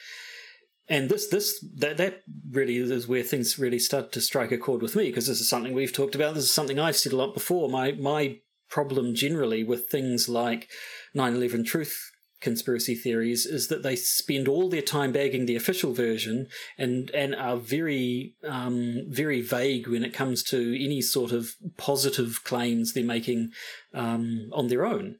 [0.89, 4.81] And this, this, that, that really is where things really start to strike a chord
[4.81, 6.35] with me because this is something we've talked about.
[6.35, 7.69] This is something I've said a lot before.
[7.69, 8.39] My, my
[8.71, 10.71] problem generally with things like
[11.15, 12.12] 9/11 Truth
[12.43, 17.35] conspiracy theories is that they spend all their time bagging the official version and and
[17.35, 23.05] are very um, very vague when it comes to any sort of positive claims they're
[23.05, 23.53] making
[23.95, 25.17] um, on their own.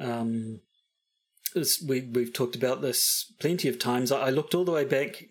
[0.00, 0.60] Um,
[1.86, 4.12] we we've talked about this plenty of times.
[4.12, 5.24] I looked all the way back.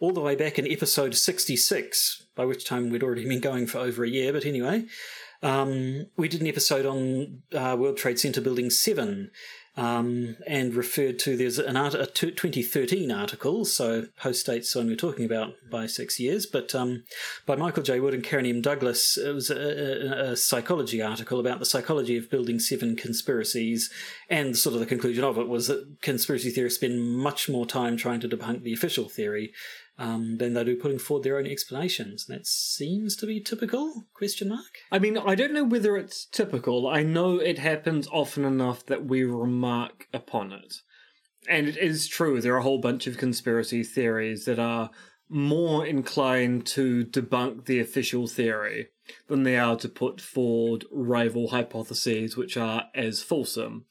[0.00, 3.78] All the way back in episode 66, by which time we'd already been going for
[3.78, 4.84] over a year, but anyway,
[5.44, 9.30] um, we did an episode on uh, World Trade Center Building 7,
[9.76, 14.94] um, and referred to there's an art, a 2013 article, so post dates when we're
[14.94, 17.02] talking about by six years, but um,
[17.44, 17.98] by Michael J.
[17.98, 18.62] Wood and Karen M.
[18.62, 19.18] Douglas.
[19.18, 23.90] It was a, a, a, psychology article about the psychology of building seven conspiracies,
[24.30, 27.96] and sort of the conclusion of it was that conspiracy theorists spend much more time
[27.96, 29.52] trying to debunk the official theory
[29.98, 32.26] um, than they do putting forward their own explanations.
[32.26, 34.04] That seems to be typical?
[34.14, 34.78] Question mark.
[34.90, 36.88] I mean, I don't know whether it's typical.
[36.88, 40.76] I know it happens often enough that we remark upon it,
[41.48, 42.40] and it is true.
[42.40, 44.90] There are a whole bunch of conspiracy theories that are
[45.28, 48.88] more inclined to debunk the official theory
[49.28, 53.84] than they are to put forward rival hypotheses which are as fulsome.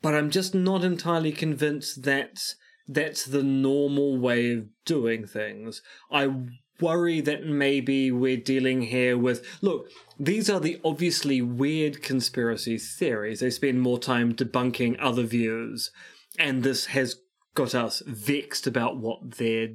[0.00, 2.54] but I'm just not entirely convinced that
[2.88, 5.82] that's the normal way of doing things.
[6.10, 6.34] I
[6.80, 13.40] worry that maybe we're dealing here with look, these are the obviously weird conspiracy theories.
[13.40, 15.90] They spend more time debunking other views,
[16.38, 17.16] and this has
[17.54, 19.74] got us vexed about what they're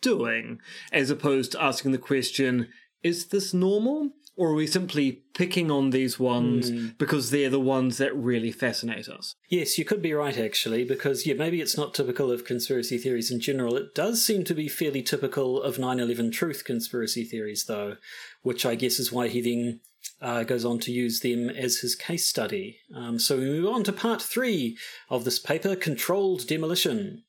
[0.00, 0.60] doing,
[0.92, 2.68] as opposed to asking the question
[3.02, 4.10] is this normal?
[4.36, 9.08] Or are we simply picking on these ones because they're the ones that really fascinate
[9.08, 9.36] us?
[9.48, 13.30] Yes, you could be right actually, because yeah, maybe it's not typical of conspiracy theories
[13.30, 13.76] in general.
[13.76, 17.96] It does seem to be fairly typical of 9/11 truth conspiracy theories, though,
[18.42, 19.80] which I guess is why he then
[20.20, 22.78] uh, goes on to use them as his case study.
[22.94, 24.76] Um, so we move on to part three
[25.08, 27.22] of this paper: controlled demolition.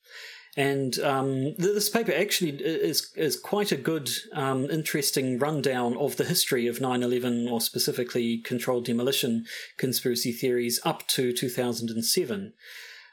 [0.55, 6.15] And um, th- this paper actually is is quite a good, um, interesting rundown of
[6.15, 9.45] the history of 9/11, or specifically controlled demolition
[9.77, 12.53] conspiracy theories up to 2007.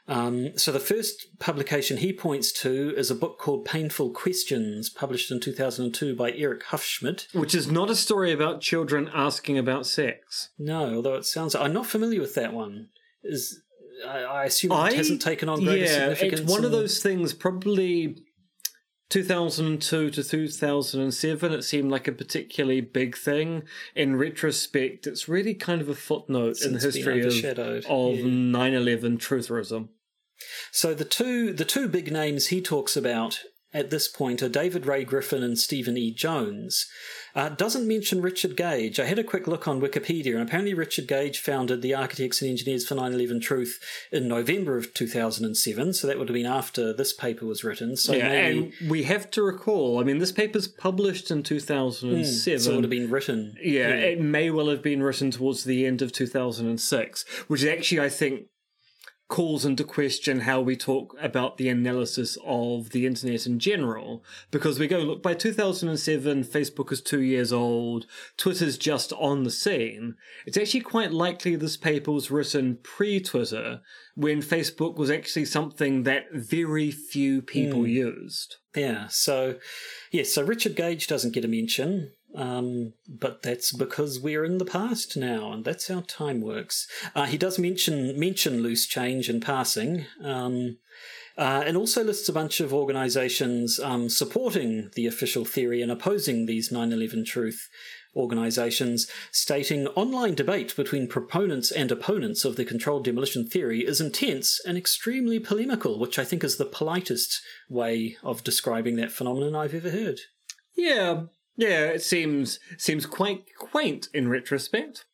[0.07, 5.31] Um, so the first publication he points to is a book called Painful Questions, published
[5.31, 7.33] in 2002 by Eric Hufschmid.
[7.33, 10.49] Which is not a story about children asking about sex.
[10.59, 12.89] No, although it sounds I'm not familiar with that one.
[13.23, 13.61] Is
[14.07, 16.41] I, I assume it I- hasn't taken on greater yeah, significance.
[16.41, 17.33] it's one of those things.
[17.33, 18.17] Probably
[19.09, 23.63] 2002 to 2007, it seemed like a particularly big thing.
[23.95, 27.53] In retrospect, it's really kind of a footnote in the history of, yeah.
[27.53, 29.89] 9/11 trutherism.
[30.71, 33.41] So the two the two big names he talks about
[33.73, 36.11] at this point are David Ray Griffin and Steven E.
[36.11, 36.87] Jones.
[37.35, 38.99] Uh, doesn't mention Richard Gage.
[38.99, 42.51] I had a quick look on Wikipedia, and apparently Richard Gage founded the Architects and
[42.51, 43.79] Engineers for 9/11 Truth
[44.11, 45.93] in November of 2007.
[45.93, 47.95] So that would have been after this paper was written.
[47.95, 49.99] So yeah, maybe and we have to recall.
[49.99, 52.59] I mean, this paper's published in 2007.
[52.59, 53.55] so it would have been written.
[53.61, 58.01] Yeah, it may well have been written towards the end of 2006, which is actually
[58.01, 58.45] I think
[59.33, 64.23] calls into question how we talk about the analysis of the internet in general.
[64.51, 68.05] Because we go, look, by 2007, Facebook is two years old,
[68.37, 70.13] Twitter's just on the scene.
[70.45, 73.81] It's actually quite likely this paper was written pre Twitter,
[74.13, 77.87] when Facebook was actually something that very few people hmm.
[77.87, 78.57] used.
[78.75, 79.55] Yeah, so
[80.11, 84.65] yes, so Richard Gage doesn't get a mention, um, but that's because we're in the
[84.65, 86.87] past now, and that's how time works.
[87.15, 90.77] Uh, he does mention mention loose change in passing, um,
[91.37, 96.45] uh, and also lists a bunch of organisations um, supporting the official theory and opposing
[96.45, 97.69] these 9/11 Truth
[98.15, 104.61] organisations, stating online debate between proponents and opponents of the controlled demolition theory is intense
[104.65, 109.73] and extremely polemical, which I think is the politest way of describing that phenomenon I've
[109.73, 110.19] ever heard.
[110.75, 111.23] Yeah,
[111.55, 115.05] yeah, it seems seems quite quaint in retrospect.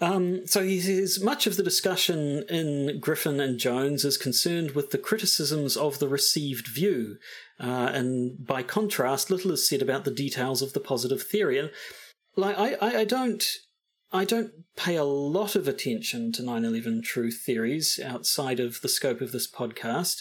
[0.00, 4.90] Um, so he says much of the discussion in Griffin and Jones is concerned with
[4.90, 7.18] the criticisms of the received view,
[7.60, 11.58] uh, and by contrast, little is said about the details of the positive theory.
[11.58, 11.70] And
[12.34, 13.44] like, I, I, I don't,
[14.12, 19.20] I don't pay a lot of attention to 9/11 truth theories outside of the scope
[19.20, 20.16] of this podcast.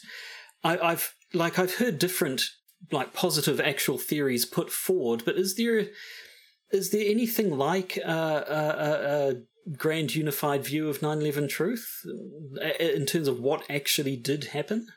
[0.63, 2.43] I, I've like I've heard different
[2.91, 5.87] like positive actual theories put forward, but is there
[6.71, 9.35] is there anything like uh, a, a, a
[9.77, 12.01] grand unified view of 9/11 truth
[12.61, 14.87] uh, in terms of what actually did happen?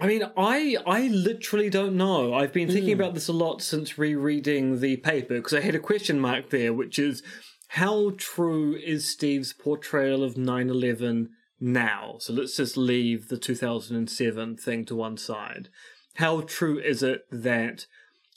[0.00, 2.34] I mean, I I literally don't know.
[2.34, 5.80] I've been thinking about this a lot since rereading the paper because I had a
[5.80, 7.22] question mark there, which is
[7.72, 11.28] how true is Steve's portrayal of 9/11
[11.60, 12.16] now?
[12.20, 15.68] So let's just leave the 2007 thing to one side.
[16.18, 17.86] How true is it that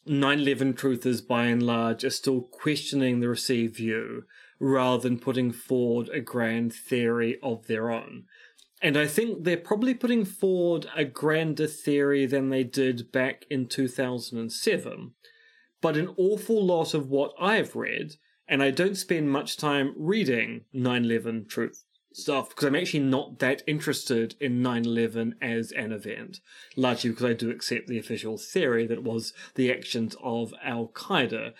[0.06, 4.26] 9/11 truthers, by and large, are still questioning the received view
[4.60, 8.26] rather than putting forward a grand theory of their own?
[8.84, 13.65] And I think they're probably putting forward a grander theory than they did back in
[13.65, 15.15] 2007.
[15.82, 18.17] But an awful lot of what I've read,
[18.48, 23.39] and I don't spend much time reading 9 11 truth stuff because I'm actually not
[23.39, 26.39] that interested in 9 11 as an event,
[26.76, 30.88] largely because I do accept the official theory that it was the actions of Al
[30.88, 31.54] Qaeda.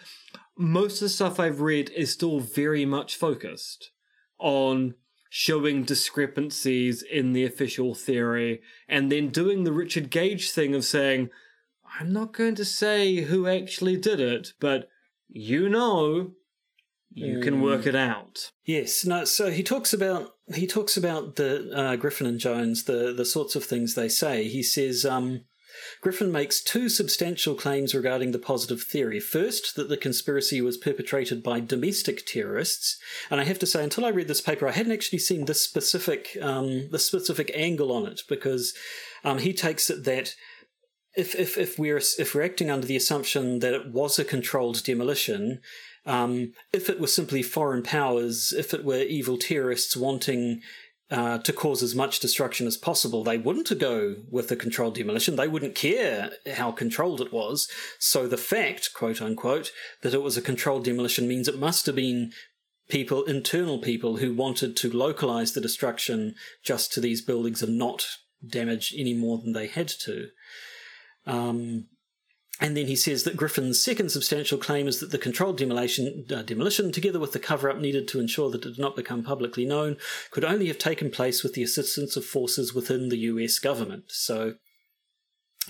[0.58, 3.92] Most of the stuff I've read is still very much focused
[4.38, 4.96] on
[5.30, 11.30] showing discrepancies in the official theory and then doing the Richard Gage thing of saying,
[12.00, 14.90] I'm not going to say who actually did it, but
[15.30, 16.32] you know,
[17.14, 17.62] you can mm.
[17.62, 18.52] work it out.
[18.66, 19.26] Yes, no.
[19.26, 23.56] So he talks about he talks about the uh, Griffin and Jones, the the sorts
[23.56, 24.48] of things they say.
[24.48, 25.42] He says, um,
[26.02, 29.20] Griffin makes two substantial claims regarding the positive theory.
[29.20, 32.98] First, that the conspiracy was perpetrated by domestic terrorists,
[33.30, 35.62] and I have to say, until I read this paper, I hadn't actually seen this
[35.62, 38.74] specific um, the specific angle on it because
[39.24, 40.36] um, he takes it that
[41.16, 44.84] if if if we're if we're acting under the assumption that it was a controlled
[44.84, 45.62] demolition,
[46.06, 50.62] um, if it was simply foreign powers, if it were evil terrorists wanting
[51.12, 55.36] uh, to cause as much destruction as possible, they wouldn't go with a controlled demolition.
[55.36, 57.70] They wouldn't care how controlled it was.
[58.00, 61.96] So the fact, quote unquote, that it was a controlled demolition means it must have
[61.96, 62.32] been
[62.88, 68.08] people, internal people, who wanted to localize the destruction just to these buildings and not
[68.48, 70.30] damage any more than they had to.
[71.26, 71.88] Um,
[72.62, 76.44] and then he says that Griffin's second substantial claim is that the controlled demolition, uh,
[76.44, 79.66] demolition, together with the cover up needed to ensure that it did not become publicly
[79.66, 79.98] known,
[80.30, 84.06] could only have taken place with the assistance of forces within the US government.
[84.10, 84.56] So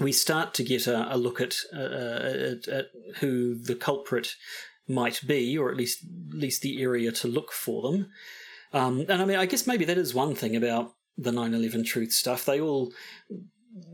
[0.01, 2.85] we start to get a, a look at, uh, at, at,
[3.19, 4.35] who the culprit
[4.85, 8.09] might be, or at least, at least the area to look for them.
[8.73, 11.85] Um, and I mean, I guess maybe that is one thing about the 9 11
[11.85, 12.43] truth stuff.
[12.45, 12.91] They all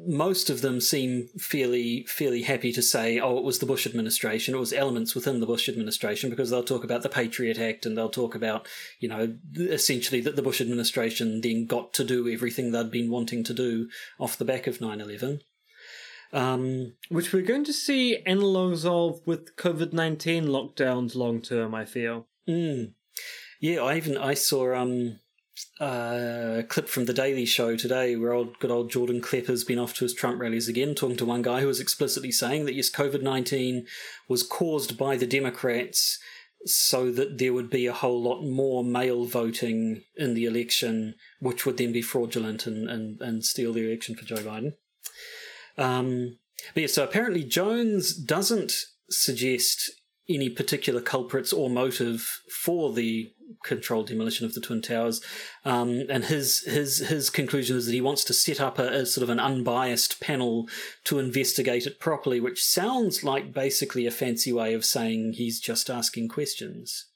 [0.07, 4.55] most of them seem fairly fairly happy to say, "Oh, it was the Bush administration.
[4.55, 7.97] It was elements within the Bush administration," because they'll talk about the Patriot Act and
[7.97, 8.67] they'll talk about,
[8.99, 13.43] you know, essentially that the Bush administration then got to do everything they'd been wanting
[13.43, 15.41] to do off the back of 9/11.
[16.33, 21.75] Um, Which we're going to see analogues of with COVID nineteen lockdowns long term.
[21.75, 22.27] I feel.
[22.47, 22.93] Mm,
[23.59, 25.19] yeah, I even I saw um
[25.79, 29.93] uh, clip from the Daily Show today where old good old Jordan Klepper's been off
[29.95, 32.89] to his Trump rallies again, talking to one guy who was explicitly saying that yes,
[32.89, 33.85] COVID nineteen
[34.27, 36.19] was caused by the Democrats
[36.65, 41.65] so that there would be a whole lot more mail voting in the election, which
[41.65, 44.73] would then be fraudulent and, and, and steal the election for Joe Biden.
[45.77, 46.39] Um,
[46.73, 48.73] but yeah, so apparently Jones doesn't
[49.09, 49.91] suggest
[50.27, 53.31] any particular culprits or motive for the
[53.63, 55.21] controlled demolition of the twin towers.
[55.65, 59.05] Um, and his his his conclusion is that he wants to set up a, a,
[59.05, 60.67] sort of an unbiased panel
[61.05, 65.89] to investigate it properly, which sounds like basically a fancy way of saying he's just
[65.89, 67.07] asking questions.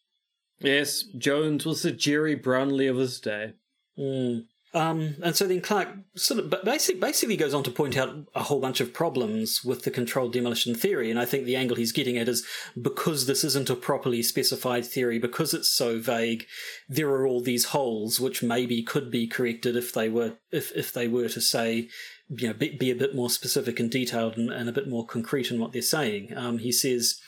[0.60, 3.54] Yes, Jones was the Gerry Brownlee of his day.
[3.98, 4.46] Mm.
[4.74, 8.44] Um, and so then Clarke sort of basically, basically goes on to point out a
[8.44, 11.12] whole bunch of problems with the controlled demolition theory.
[11.12, 12.46] And I think the angle he's getting at is
[12.82, 16.46] because this isn't a properly specified theory, because it's so vague,
[16.88, 20.94] there are all these holes which maybe could be corrected if they were if if
[20.94, 21.90] they were to say,
[22.30, 25.06] you know, be, be a bit more specific and detailed and, and, a bit more
[25.06, 26.36] concrete in what they're saying.
[26.36, 27.20] Um, he says.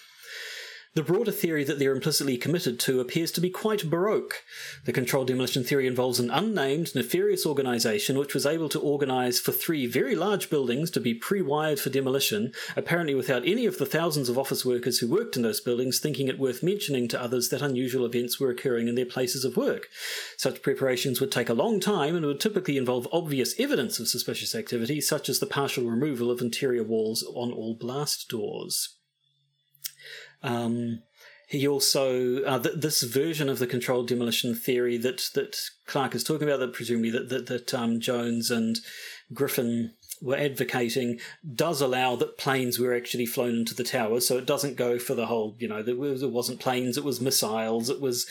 [0.96, 4.44] The broader theory that they're implicitly committed to appears to be quite baroque.
[4.86, 9.52] The controlled demolition theory involves an unnamed, nefarious organisation which was able to organise for
[9.52, 13.88] three very large buildings to be pre wired for demolition, apparently without any of the
[13.88, 17.50] thousands of office workers who worked in those buildings thinking it worth mentioning to others
[17.50, 19.88] that unusual events were occurring in their places of work.
[20.38, 24.54] Such preparations would take a long time and would typically involve obvious evidence of suspicious
[24.54, 29.00] activity, such as the partial removal of interior walls on all blast doors.
[30.44, 31.02] Um,
[31.48, 36.24] he also uh, th- this version of the controlled demolition theory that that Clarke is
[36.24, 38.78] talking about, that presumably that that, that um, Jones and
[39.34, 41.20] Griffin were advocating,
[41.54, 44.20] does allow that planes were actually flown into the tower.
[44.22, 47.04] So it doesn't go for the whole, you know, there was, it wasn't planes, it
[47.04, 48.26] was missiles, it was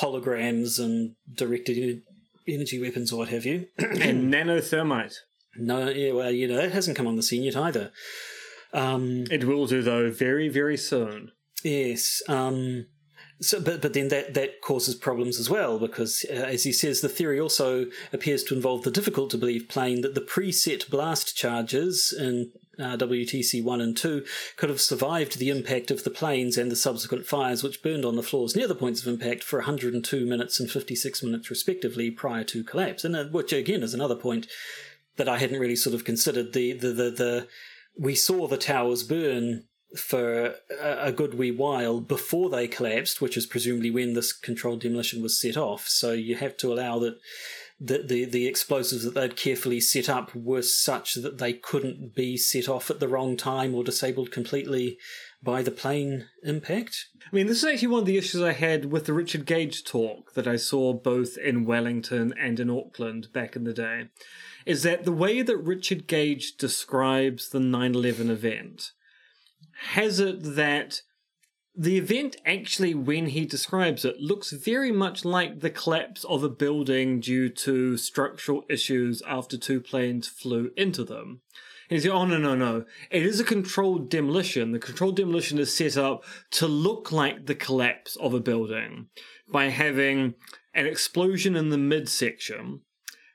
[0.00, 2.02] holograms and directed
[2.46, 5.14] energy weapons or what have you, and nanothermite.
[5.56, 7.92] No, yeah, well, you know, that hasn't come on the scene yet either.
[8.72, 11.32] Um, it will do though very very soon.
[11.64, 12.22] Yes.
[12.28, 12.86] Um,
[13.40, 17.00] so, but but then that that causes problems as well because, uh, as he says,
[17.00, 21.36] the theory also appears to involve the difficult to believe plane that the preset blast
[21.36, 22.50] charges in
[22.80, 24.24] uh, WTC one and two
[24.56, 28.16] could have survived the impact of the planes and the subsequent fires, which burned on
[28.16, 32.44] the floors near the points of impact for 102 minutes and 56 minutes respectively prior
[32.44, 33.04] to collapse.
[33.04, 34.48] And uh, which again is another point
[35.16, 36.52] that I hadn't really sort of considered.
[36.54, 37.48] The the the, the
[37.96, 39.64] we saw the towers burn
[39.96, 45.22] for a, good wee while before they collapsed, which is presumably when this controlled demolition
[45.22, 45.88] was set off.
[45.88, 47.18] So you have to allow that
[47.80, 52.36] the, the, the explosives that they'd carefully set up were such that they couldn't be
[52.36, 54.98] set off at the wrong time or disabled completely
[55.42, 57.06] by the plane impact.
[57.24, 59.84] I mean, this is actually one of the issues I had with the Richard Gage
[59.84, 64.08] talk that I saw both in Wellington and in Auckland back in the day.
[64.66, 68.92] Is that the way that Richard Gage describes the 9 11 event
[69.78, 71.02] has it that
[71.74, 76.48] the event actually, when he describes it, looks very much like the collapse of a
[76.48, 81.42] building due to structural issues after two planes flew into them.
[81.88, 82.84] And you say, oh, no, no, no.
[83.10, 84.72] It is a controlled demolition.
[84.72, 89.06] The controlled demolition is set up to look like the collapse of a building
[89.50, 90.34] by having
[90.74, 92.80] an explosion in the midsection,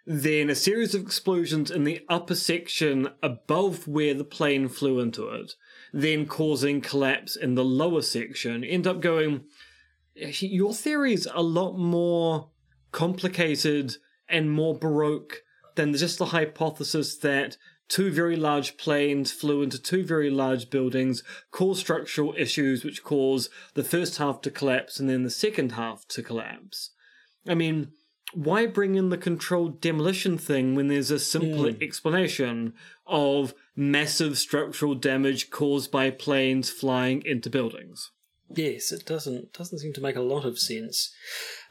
[0.06, 5.30] then a series of explosions in the upper section above where the plane flew into
[5.30, 5.54] it,
[5.94, 8.64] then causing collapse in the lower section.
[8.64, 9.44] End up going,
[10.16, 12.50] your theory is a lot more
[12.92, 15.44] complicated and more baroque
[15.76, 17.58] than just the hypothesis that
[17.90, 21.22] two very large planes flew into two very large buildings,
[21.52, 26.08] caused structural issues which cause the first half to collapse and then the second half
[26.08, 26.92] to collapse.
[27.48, 27.92] I mean,
[28.34, 31.84] why bring in the controlled demolition thing when there's a simple Mm.
[31.84, 32.74] explanation
[33.06, 38.12] of massive structural damage caused by planes flying into buildings?
[38.56, 41.14] Yes, it doesn't doesn't seem to make a lot of sense.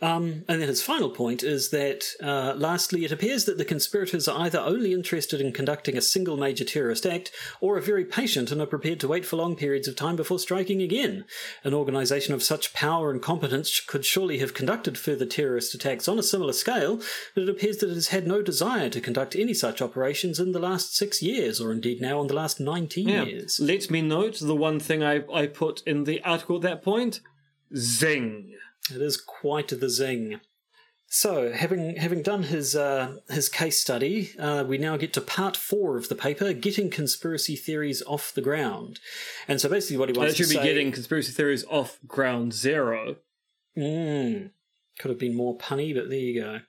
[0.03, 4.27] Um, and then his final point is that, uh, lastly, it appears that the conspirators
[4.27, 7.31] are either only interested in conducting a single major terrorist act,
[7.61, 10.41] or are very patient and are prepared to wait for long periods of time before
[10.41, 11.25] striking again.
[11.63, 16.19] An organisation of such power and competence could surely have conducted further terrorist attacks on
[16.19, 17.01] a similar scale,
[17.37, 20.51] but it appears that it has had no desire to conduct any such operations in
[20.51, 23.61] the last six years, or indeed now in the last nineteen years.
[23.61, 27.21] Let me note the one thing I, I put in the article at that point
[27.77, 28.57] zing.
[28.91, 30.41] It is quite the zing.
[31.07, 35.59] So, having having done his uh, his case study, uh, we now get to part
[35.59, 38.99] four of the paper, getting conspiracy theories off the ground.
[39.47, 41.99] And so, basically, what he wants That should to be say, getting conspiracy theories off
[42.07, 43.17] ground zero.
[43.77, 44.53] Mm,
[44.99, 46.61] could have been more punny, but there you go.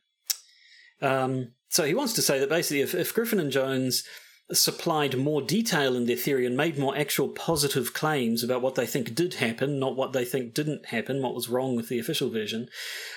[1.01, 4.03] Um, so he wants to say that basically, if, if Griffin and Jones
[4.51, 8.85] supplied more detail in their theory and made more actual positive claims about what they
[8.85, 12.29] think did happen, not what they think didn't happen, what was wrong with the official
[12.29, 12.67] version,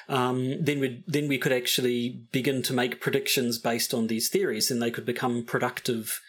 [0.08, 4.70] um, then we then we could actually begin to make predictions based on these theories,
[4.70, 6.20] and they could become productive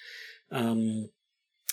[0.52, 1.10] um,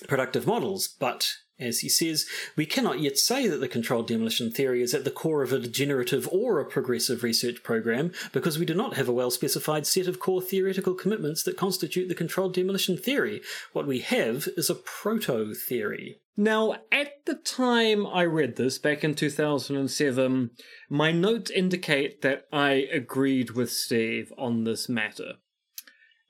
[0.06, 0.88] productive models.
[0.88, 2.26] But as he says,
[2.56, 5.60] we cannot yet say that the controlled demolition theory is at the core of a
[5.60, 10.08] degenerative or a progressive research program because we do not have a well specified set
[10.08, 13.40] of core theoretical commitments that constitute the controlled demolition theory.
[13.72, 16.20] What we have is a proto theory.
[16.36, 20.50] Now, at the time I read this back in 2007,
[20.90, 25.34] my notes indicate that I agreed with Steve on this matter.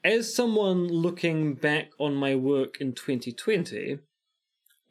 [0.05, 4.01] As someone looking back on my work in 2020,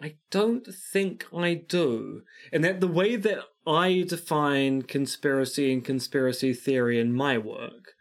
[0.03, 2.23] I don't think I do.
[2.51, 7.93] And that the way that I define conspiracy and conspiracy theory in my work,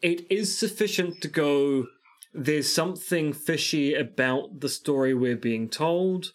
[0.00, 1.86] it is sufficient to go,
[2.32, 6.32] there's something fishy about the story we're being told,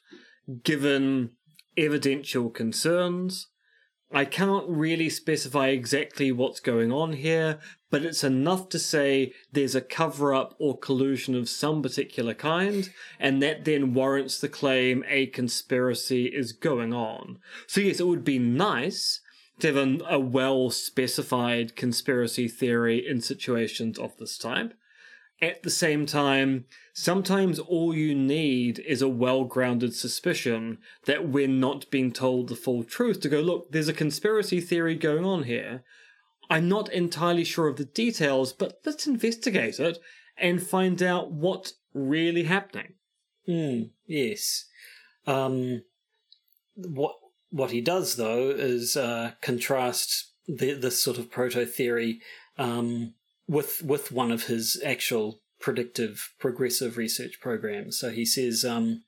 [0.64, 1.32] given
[1.78, 3.48] evidential concerns.
[4.12, 9.76] I can't really specify exactly what's going on here, but it's enough to say there's
[9.76, 12.90] a cover up or collusion of some particular kind,
[13.20, 17.40] and that then warrants the claim a conspiracy is going on.
[17.68, 19.20] So, yes, it would be nice
[19.60, 24.74] to have a, a well specified conspiracy theory in situations of this type.
[25.42, 26.66] At the same time,
[27.00, 32.56] sometimes all you need is a well grounded suspicion that we're not being told the
[32.56, 35.84] full truth to go, look, there's a conspiracy theory going on here.
[36.50, 40.00] I'm not entirely sure of the details, but let's investigate it
[40.38, 42.94] and find out what's really happening.
[43.46, 43.84] Hmm.
[44.08, 44.66] Yes.
[45.28, 45.84] Um,
[46.76, 47.16] what
[47.52, 52.22] what he does though is uh, contrast the, this sort of proto theory
[52.58, 53.14] um,
[53.48, 58.00] with with one of his actual predictive progressive research programs.
[58.00, 59.04] So he says, um,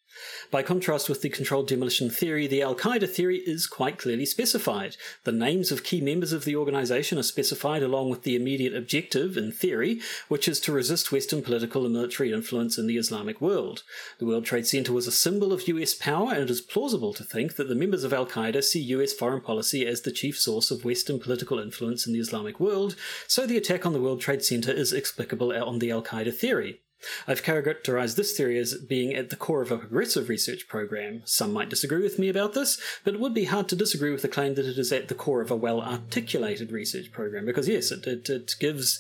[0.51, 4.97] by contrast with the controlled demolition theory, the Al Qaeda theory is quite clearly specified.
[5.23, 9.37] The names of key members of the organization are specified along with the immediate objective,
[9.37, 13.83] in theory, which is to resist Western political and military influence in the Islamic world.
[14.17, 17.23] The World Trade Center was a symbol of US power, and it is plausible to
[17.23, 20.71] think that the members of Al Qaeda see US foreign policy as the chief source
[20.71, 22.95] of Western political influence in the Islamic world,
[23.27, 26.81] so the attack on the World Trade Center is explicable on the Al Qaeda theory.
[27.27, 31.21] I've characterized this theory as being at the core of a progressive research program.
[31.25, 34.21] Some might disagree with me about this, but it would be hard to disagree with
[34.21, 37.67] the claim that it is at the core of a well articulated research program, because
[37.67, 38.99] yes, it, it, it gives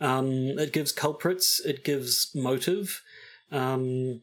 [0.00, 0.28] um,
[0.58, 3.02] it gives culprits, it gives motive,
[3.50, 4.20] um,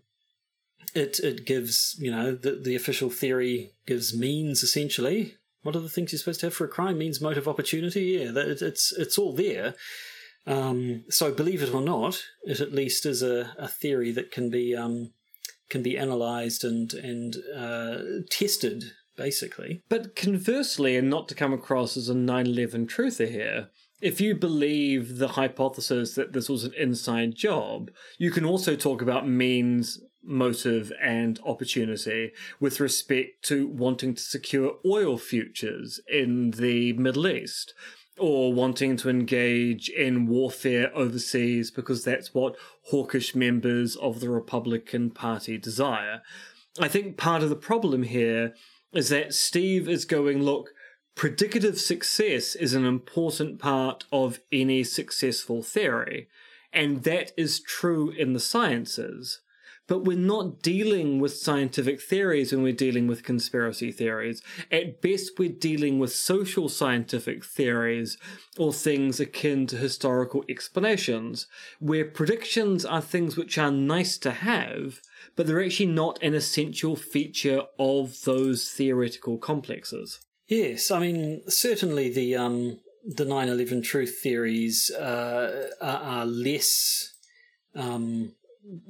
[0.94, 5.36] it it gives you know the the official theory gives means essentially.
[5.64, 7.00] What are the things you're supposed to have for a crime?
[7.00, 8.20] Means, motive, opportunity.
[8.20, 9.74] Yeah, that, it, it's it's all there.
[10.48, 14.50] Um, so believe it or not, it at least is a, a theory that can
[14.50, 15.12] be um,
[15.70, 17.98] can be analysed and and uh,
[18.30, 19.82] tested, basically.
[19.90, 23.70] But conversely, and not to come across as a 9 11 truther here,
[24.02, 29.02] if you believe the hypothesis that this was an inside job, you can also talk
[29.02, 36.94] about means, motive, and opportunity with respect to wanting to secure oil futures in the
[36.94, 37.74] Middle East
[38.18, 45.10] or wanting to engage in warfare overseas because that's what hawkish members of the Republican
[45.12, 46.22] Party desire.
[46.80, 48.54] I think part of the problem here
[48.94, 50.70] is that Steve is going, look,
[51.16, 56.28] predicative success is an important part of any successful theory,
[56.72, 59.42] and that is true in the sciences
[59.88, 64.42] but we're not dealing with scientific theories when we're dealing with conspiracy theories.
[64.72, 68.18] At best, we're dealing with social scientific theories
[68.58, 71.48] or things akin to historical explanations,
[71.80, 75.02] where predictions are things which are nice to have,
[75.36, 80.20] but they're actually not an essential feature of those theoretical complexes.
[80.48, 82.36] Yes, I mean, certainly the.
[82.36, 87.14] Um the 9-11 truth theories uh, are, are, less
[87.76, 88.34] um,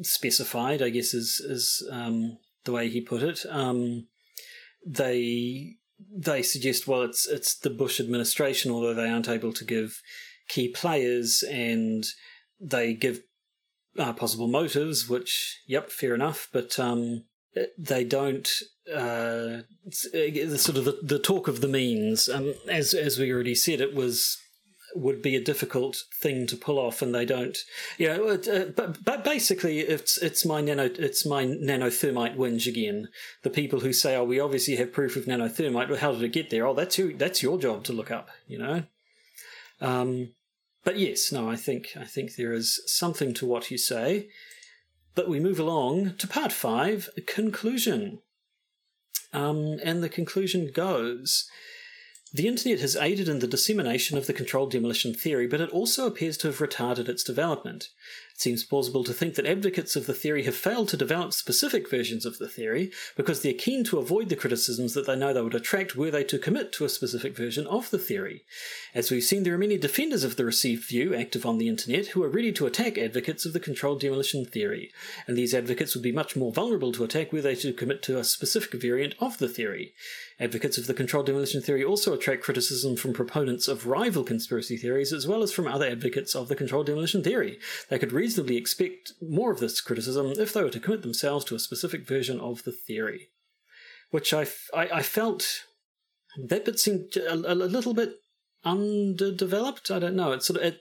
[0.01, 3.45] specified, I guess is is um, the way he put it.
[3.49, 4.07] Um,
[4.85, 5.77] they
[6.11, 10.01] they suggest well, it's it's the Bush administration, although they aren't able to give
[10.47, 12.05] key players, and
[12.59, 13.21] they give
[13.97, 17.25] uh, possible motives, which yep, fair enough, but um,
[17.77, 18.49] they don't.
[18.93, 19.61] Uh,
[20.13, 23.81] the sort of the, the talk of the means, um, as as we already said,
[23.81, 24.37] it was
[24.95, 27.57] would be a difficult thing to pull off, and they don't.
[27.97, 33.09] You know, uh, but but basically, it's it's my nano it's my nanothermite whinge again.
[33.43, 36.33] The people who say, "Oh, we obviously have proof of nanothermite," well, how did it
[36.33, 36.65] get there?
[36.65, 38.29] Oh, that's your that's your job to look up.
[38.47, 38.83] You know.
[39.81, 40.33] Um,
[40.83, 44.29] but yes, no, I think I think there is something to what you say.
[45.15, 48.19] But we move along to part five, conclusion.
[49.31, 51.49] Um, and the conclusion goes
[52.33, 56.07] the internet has aided in the dissemination of the controlled demolition theory, but it also
[56.07, 57.89] appears to have retarded its development.
[58.35, 61.89] It seems plausible to think that advocates of the theory have failed to develop specific
[61.89, 65.41] versions of the theory because they're keen to avoid the criticisms that they know they
[65.41, 68.43] would attract were they to commit to a specific version of the theory.
[68.93, 72.07] As we've seen, there are many defenders of the received view active on the internet
[72.07, 74.91] who are ready to attack advocates of the controlled demolition theory,
[75.27, 78.19] and these advocates would be much more vulnerable to attack were they to commit to
[78.19, 79.93] a specific variant of the theory.
[80.37, 85.13] Advocates of the controlled demolition theory also attract criticism from proponents of rival conspiracy theories
[85.13, 87.57] as well as from other advocates of the controlled demolition theory.
[87.89, 91.53] They could reasonably expect more of this criticism if they were to commit themselves to
[91.53, 93.29] a specific version of the theory.
[94.09, 95.65] Which I, I, felt
[96.47, 98.15] that bit seemed a, a, little bit
[98.63, 99.91] underdeveloped.
[99.91, 100.31] I don't know.
[100.31, 100.79] It's sort of at,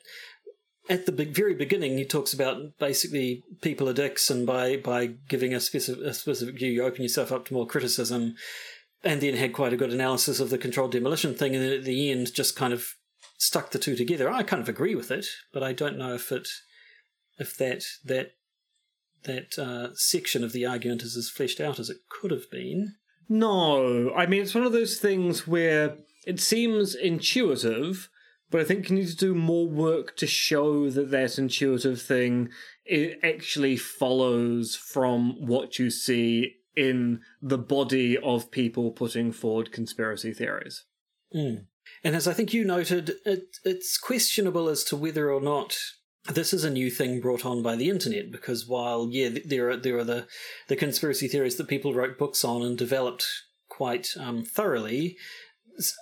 [0.88, 5.52] at the very beginning, he talks about basically people are dicks, and by by giving
[5.52, 8.36] a specific a specific view, you open yourself up to more criticism.
[9.02, 11.84] And then had quite a good analysis of the controlled demolition thing, and then at
[11.84, 12.94] the end, just kind of
[13.36, 14.30] stuck the two together.
[14.30, 16.48] I kind of agree with it, but I don't know if it
[17.38, 18.32] if that that
[19.24, 22.94] that uh, section of the argument is as fleshed out as it could have been.
[23.28, 28.08] No, I mean it's one of those things where it seems intuitive,
[28.50, 32.50] but I think you need to do more work to show that that intuitive thing
[32.84, 40.32] it actually follows from what you see in the body of people putting forward conspiracy
[40.32, 40.84] theories.
[41.34, 41.66] Mm.
[42.02, 45.76] And as I think you noted, it, it's questionable as to whether or not
[46.32, 49.76] this is a new thing brought on by the internet because while yeah there are
[49.76, 50.26] there are the
[50.68, 53.26] the conspiracy theories that people wrote books on and developed
[53.68, 55.16] quite um, thoroughly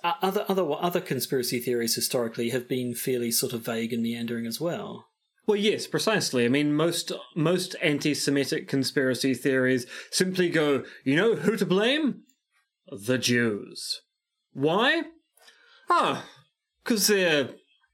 [0.03, 4.61] other other other conspiracy theories historically have been fairly sort of vague and meandering as
[4.61, 5.07] well
[5.45, 6.45] well, yes, precisely.
[6.45, 12.21] I mean, most most anti-Semitic conspiracy theories simply go, you know, who to blame?
[12.87, 14.01] The Jews.
[14.53, 15.03] Why?
[15.89, 16.25] Ah,
[16.83, 17.49] because they're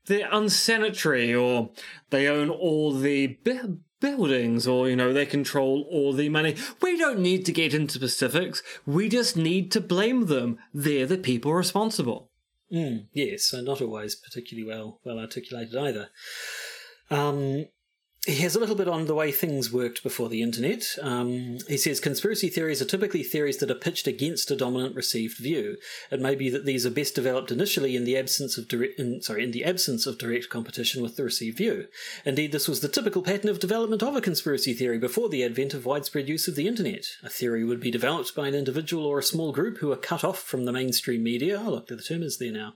[0.10, 1.70] they're unsanitary or
[2.10, 3.38] they own all the
[4.02, 6.56] buildings or, you know, they control all the money.
[6.82, 8.62] We don't need to get into specifics.
[8.86, 10.58] We just need to blame them.
[10.74, 12.32] They're the people responsible.
[12.74, 16.10] Mm, yes, and not always particularly well well articulated either.
[17.10, 17.66] Um,
[18.30, 20.84] he has a little bit on the way things worked before the internet.
[21.02, 25.38] Um, he says conspiracy theories are typically theories that are pitched against a dominant received
[25.38, 25.78] view.
[26.12, 29.22] It may be that these are best developed initially in the absence of direct, in,
[29.22, 31.88] sorry, in the absence of direct competition with the received view.
[32.26, 35.74] Indeed, this was the typical pattern of development of a conspiracy theory before the advent
[35.74, 37.06] of widespread use of the internet.
[37.24, 40.24] A theory would be developed by an individual or a small group who are cut
[40.24, 41.62] off from the mainstream media.
[41.64, 42.74] Oh, look, the term is there now.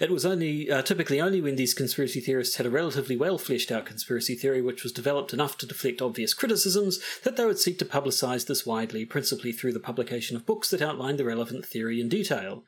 [0.00, 3.70] It was only uh, typically only when these conspiracy theorists had a relatively well fleshed
[3.70, 7.78] out conspiracy theory which was developed enough to deflect obvious criticisms that they would seek
[7.78, 12.00] to publicise this widely, principally through the publication of books that outlined the relevant theory
[12.00, 12.64] in detail.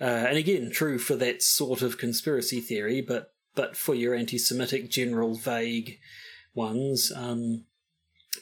[0.00, 4.90] Uh, and again, true for that sort of conspiracy theory, but but for your anti-Semitic
[4.90, 6.00] general vague
[6.54, 7.64] ones, um,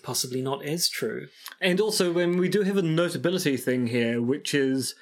[0.02, 1.26] possibly not as true.
[1.60, 4.94] And also, when we do have a notability thing here, which is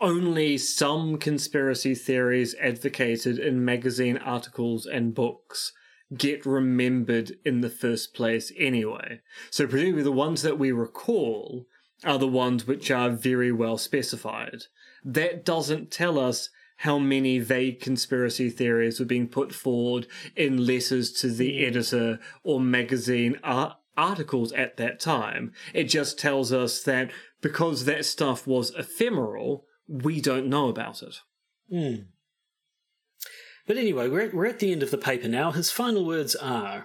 [0.00, 5.72] only some conspiracy theories advocated in magazine articles and books
[6.16, 9.20] get remembered in the first place anyway.
[9.50, 11.66] So, presumably, the ones that we recall
[12.04, 14.64] are the ones which are very well specified.
[15.04, 21.12] That doesn't tell us how many vague conspiracy theories were being put forward in letters
[21.12, 25.52] to the editor or magazine ar- articles at that time.
[25.72, 31.16] It just tells us that because that stuff was ephemeral, we don't know about it.
[31.70, 32.02] Hmm.
[33.72, 35.50] But anyway, we're at, we're at the end of the paper now.
[35.50, 36.84] His final words are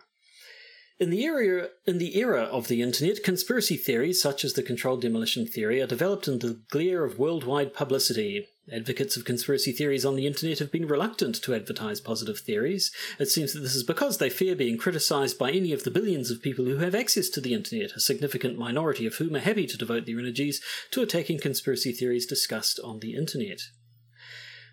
[0.97, 5.45] in the in the era of the internet, conspiracy theories such as the controlled demolition
[5.45, 8.47] theory are developed in the glare of worldwide publicity.
[8.71, 12.89] Advocates of conspiracy theories on the internet have been reluctant to advertise positive theories.
[13.19, 16.31] It seems that this is because they fear being criticised by any of the billions
[16.31, 19.67] of people who have access to the internet, a significant minority of whom are happy
[19.67, 20.61] to devote their energies
[20.91, 23.59] to attacking conspiracy theories discussed on the internet.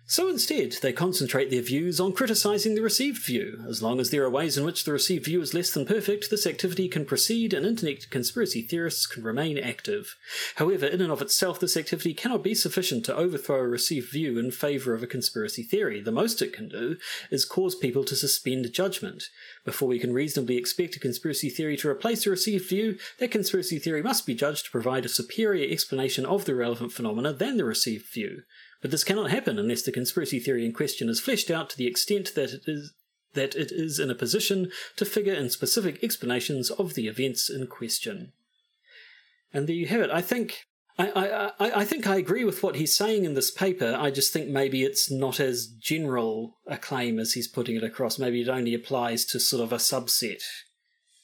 [0.07, 3.65] So instead, they concentrate their views on criticising the received view.
[3.67, 6.29] As long as there are ways in which the received view is less than perfect,
[6.29, 10.15] this activity can proceed and internet conspiracy theorists can remain active.
[10.57, 14.37] However, in and of itself, this activity cannot be sufficient to overthrow a received view
[14.37, 16.01] in favour of a conspiracy theory.
[16.01, 16.97] The most it can do
[17.31, 19.23] is cause people to suspend judgment.
[19.65, 23.79] Before we can reasonably expect a conspiracy theory to replace a received view, that conspiracy
[23.79, 27.65] theory must be judged to provide a superior explanation of the relevant phenomena than the
[27.65, 28.43] received view.
[28.85, 31.87] But this cannot happen unless the conspiracy theory in question is fleshed out to the
[31.87, 32.93] extent that it is
[33.33, 37.65] that it is in a position to figure in specific explanations of the events in
[37.65, 38.33] question.
[39.51, 40.11] And there you have it.
[40.11, 40.65] I think
[40.99, 43.97] I, I, I, think I agree with what he's saying in this paper.
[43.97, 48.19] I just think maybe it's not as general a claim as he's putting it across.
[48.19, 50.43] Maybe it only applies to sort of a subset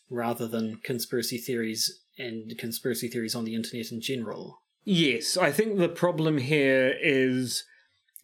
[0.09, 4.60] rather than conspiracy theories and conspiracy theories on the internet in general.
[4.83, 7.65] Yes, I think the problem here is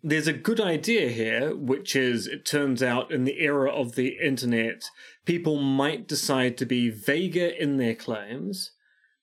[0.04, 4.18] there's a good idea here, which is it turns out in the era of the
[4.22, 4.84] internet,
[5.26, 8.72] people might decide to be vaguer in their claims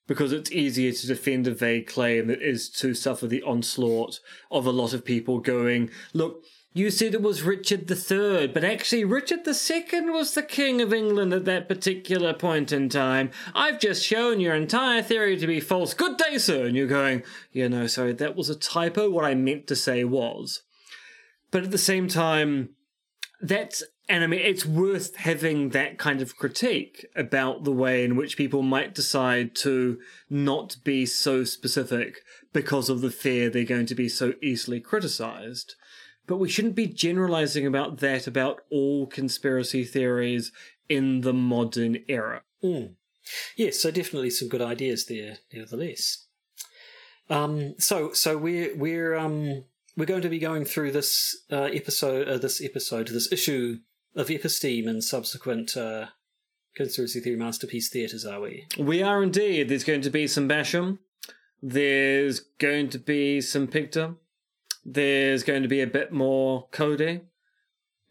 [0.06, 4.20] because it's easier to defend a vague claim it is to suffer the onslaught
[4.50, 6.42] of a lot of people going, look,
[6.76, 11.32] you said it was Richard III, but actually Richard II was the King of England
[11.32, 13.30] at that particular point in time.
[13.54, 15.94] I've just shown your entire theory to be false.
[15.94, 16.66] Good day, sir.
[16.66, 17.22] And you're going,
[17.52, 19.08] yeah, no, sorry, that was a typo.
[19.08, 20.62] What I meant to say was.
[21.52, 22.70] But at the same time,
[23.40, 28.16] that's, and I mean, it's worth having that kind of critique about the way in
[28.16, 32.16] which people might decide to not be so specific
[32.52, 35.76] because of the fear they're going to be so easily criticized.
[36.26, 40.52] But we shouldn't be generalizing about that about all conspiracy theories
[40.88, 42.42] in the modern era.
[42.62, 42.94] Mm.
[43.56, 46.26] Yes, so definitely some good ideas there, nevertheless.
[47.30, 49.64] Um, so so we're we're um
[49.96, 53.78] we're going to be going through this uh, episode, uh, this episode, this issue
[54.16, 56.06] of Episteme and subsequent uh,
[56.74, 58.66] conspiracy theory masterpiece theatres, are we?
[58.78, 59.68] We are indeed.
[59.68, 60.98] There's going to be some Basham.
[61.62, 64.14] There's going to be some Picta.
[64.84, 67.22] There's going to be a bit more Coady.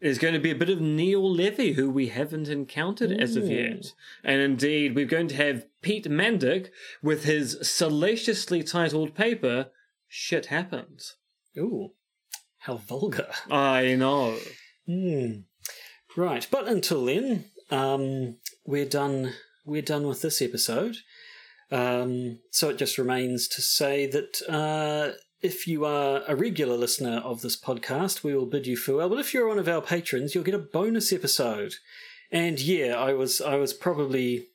[0.00, 3.48] There's going to be a bit of Neil Levy, who we haven't encountered as of
[3.48, 3.92] yet.
[4.22, 6.68] And indeed, we're going to have Pete Mandik
[7.02, 9.68] with his salaciously titled paper,
[10.08, 11.16] Shit Happens.
[11.56, 11.92] Ooh,
[12.58, 13.28] how vulgar.
[13.50, 14.36] I know.
[14.86, 15.32] Hmm.
[16.16, 19.32] Right, but until then, um, we're done.
[19.64, 20.96] We're done with this episode.
[21.70, 27.18] Um, so it just remains to say that uh, if you are a regular listener
[27.18, 29.10] of this podcast, we will bid you farewell.
[29.10, 31.74] But if you're one of our patrons, you'll get a bonus episode.
[32.32, 34.46] And yeah, I was I was probably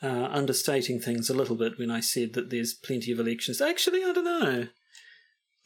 [0.00, 3.60] uh, understating things a little bit when I said that there's plenty of elections.
[3.60, 4.68] Actually, I don't know.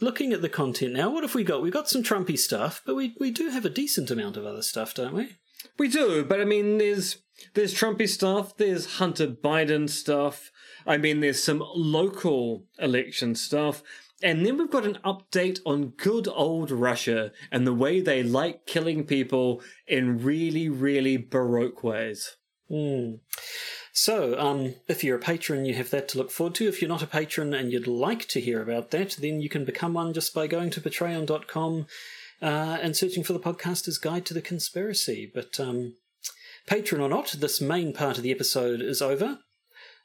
[0.01, 1.61] Looking at the content now, what have we got?
[1.61, 4.62] We've got some Trumpy stuff, but we we do have a decent amount of other
[4.62, 5.37] stuff, don't we?
[5.78, 7.18] We do, but I mean, there's
[7.53, 10.51] there's Trumpy stuff, there's Hunter Biden stuff.
[10.87, 13.83] I mean, there's some local election stuff.
[14.23, 18.66] And then we've got an update on good old Russia and the way they like
[18.66, 22.37] killing people in really, really baroque ways.
[22.68, 23.14] Hmm.
[23.93, 26.68] So, um, if you're a patron, you have that to look forward to.
[26.68, 29.64] If you're not a patron and you'd like to hear about that, then you can
[29.64, 31.87] become one just by going to patreon.com
[32.41, 35.31] uh, and searching for the podcaster's guide to the conspiracy.
[35.33, 35.97] But um,
[36.66, 39.41] patron or not, this main part of the episode is over.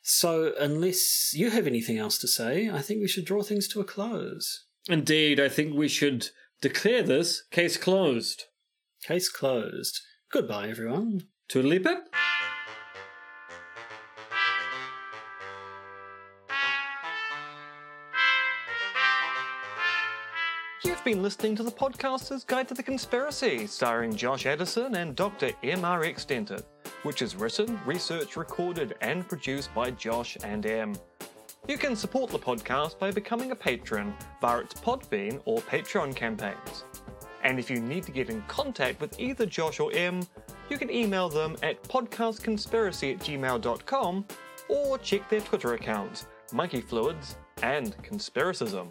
[0.07, 3.81] So, unless you have anything else to say, I think we should draw things to
[3.81, 4.67] a close.
[4.87, 6.29] Indeed, I think we should
[6.61, 8.43] declare this case closed.
[9.01, 10.01] Case closed.
[10.31, 11.23] Goodbye, everyone.
[11.51, 12.07] Toodly pip.
[20.83, 25.49] You've been listening to the Podcaster's Guide to the Conspiracy, starring Josh Addison and Dr.
[25.63, 26.25] M.R.X.
[26.25, 26.65] Dentith,
[27.05, 30.95] which is written, researched, recorded, and produced by Josh and M.
[31.67, 36.83] You can support the podcast by becoming a patron via its Podbean or Patreon campaigns.
[37.43, 40.21] And if you need to get in contact with either Josh or M,
[40.67, 44.25] you can email them at podcastconspiracy at gmail.com
[44.67, 48.87] or check their Twitter accounts, Monkey Fluids and Conspiracism.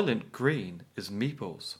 [0.00, 1.76] Soylent Green is Meeples.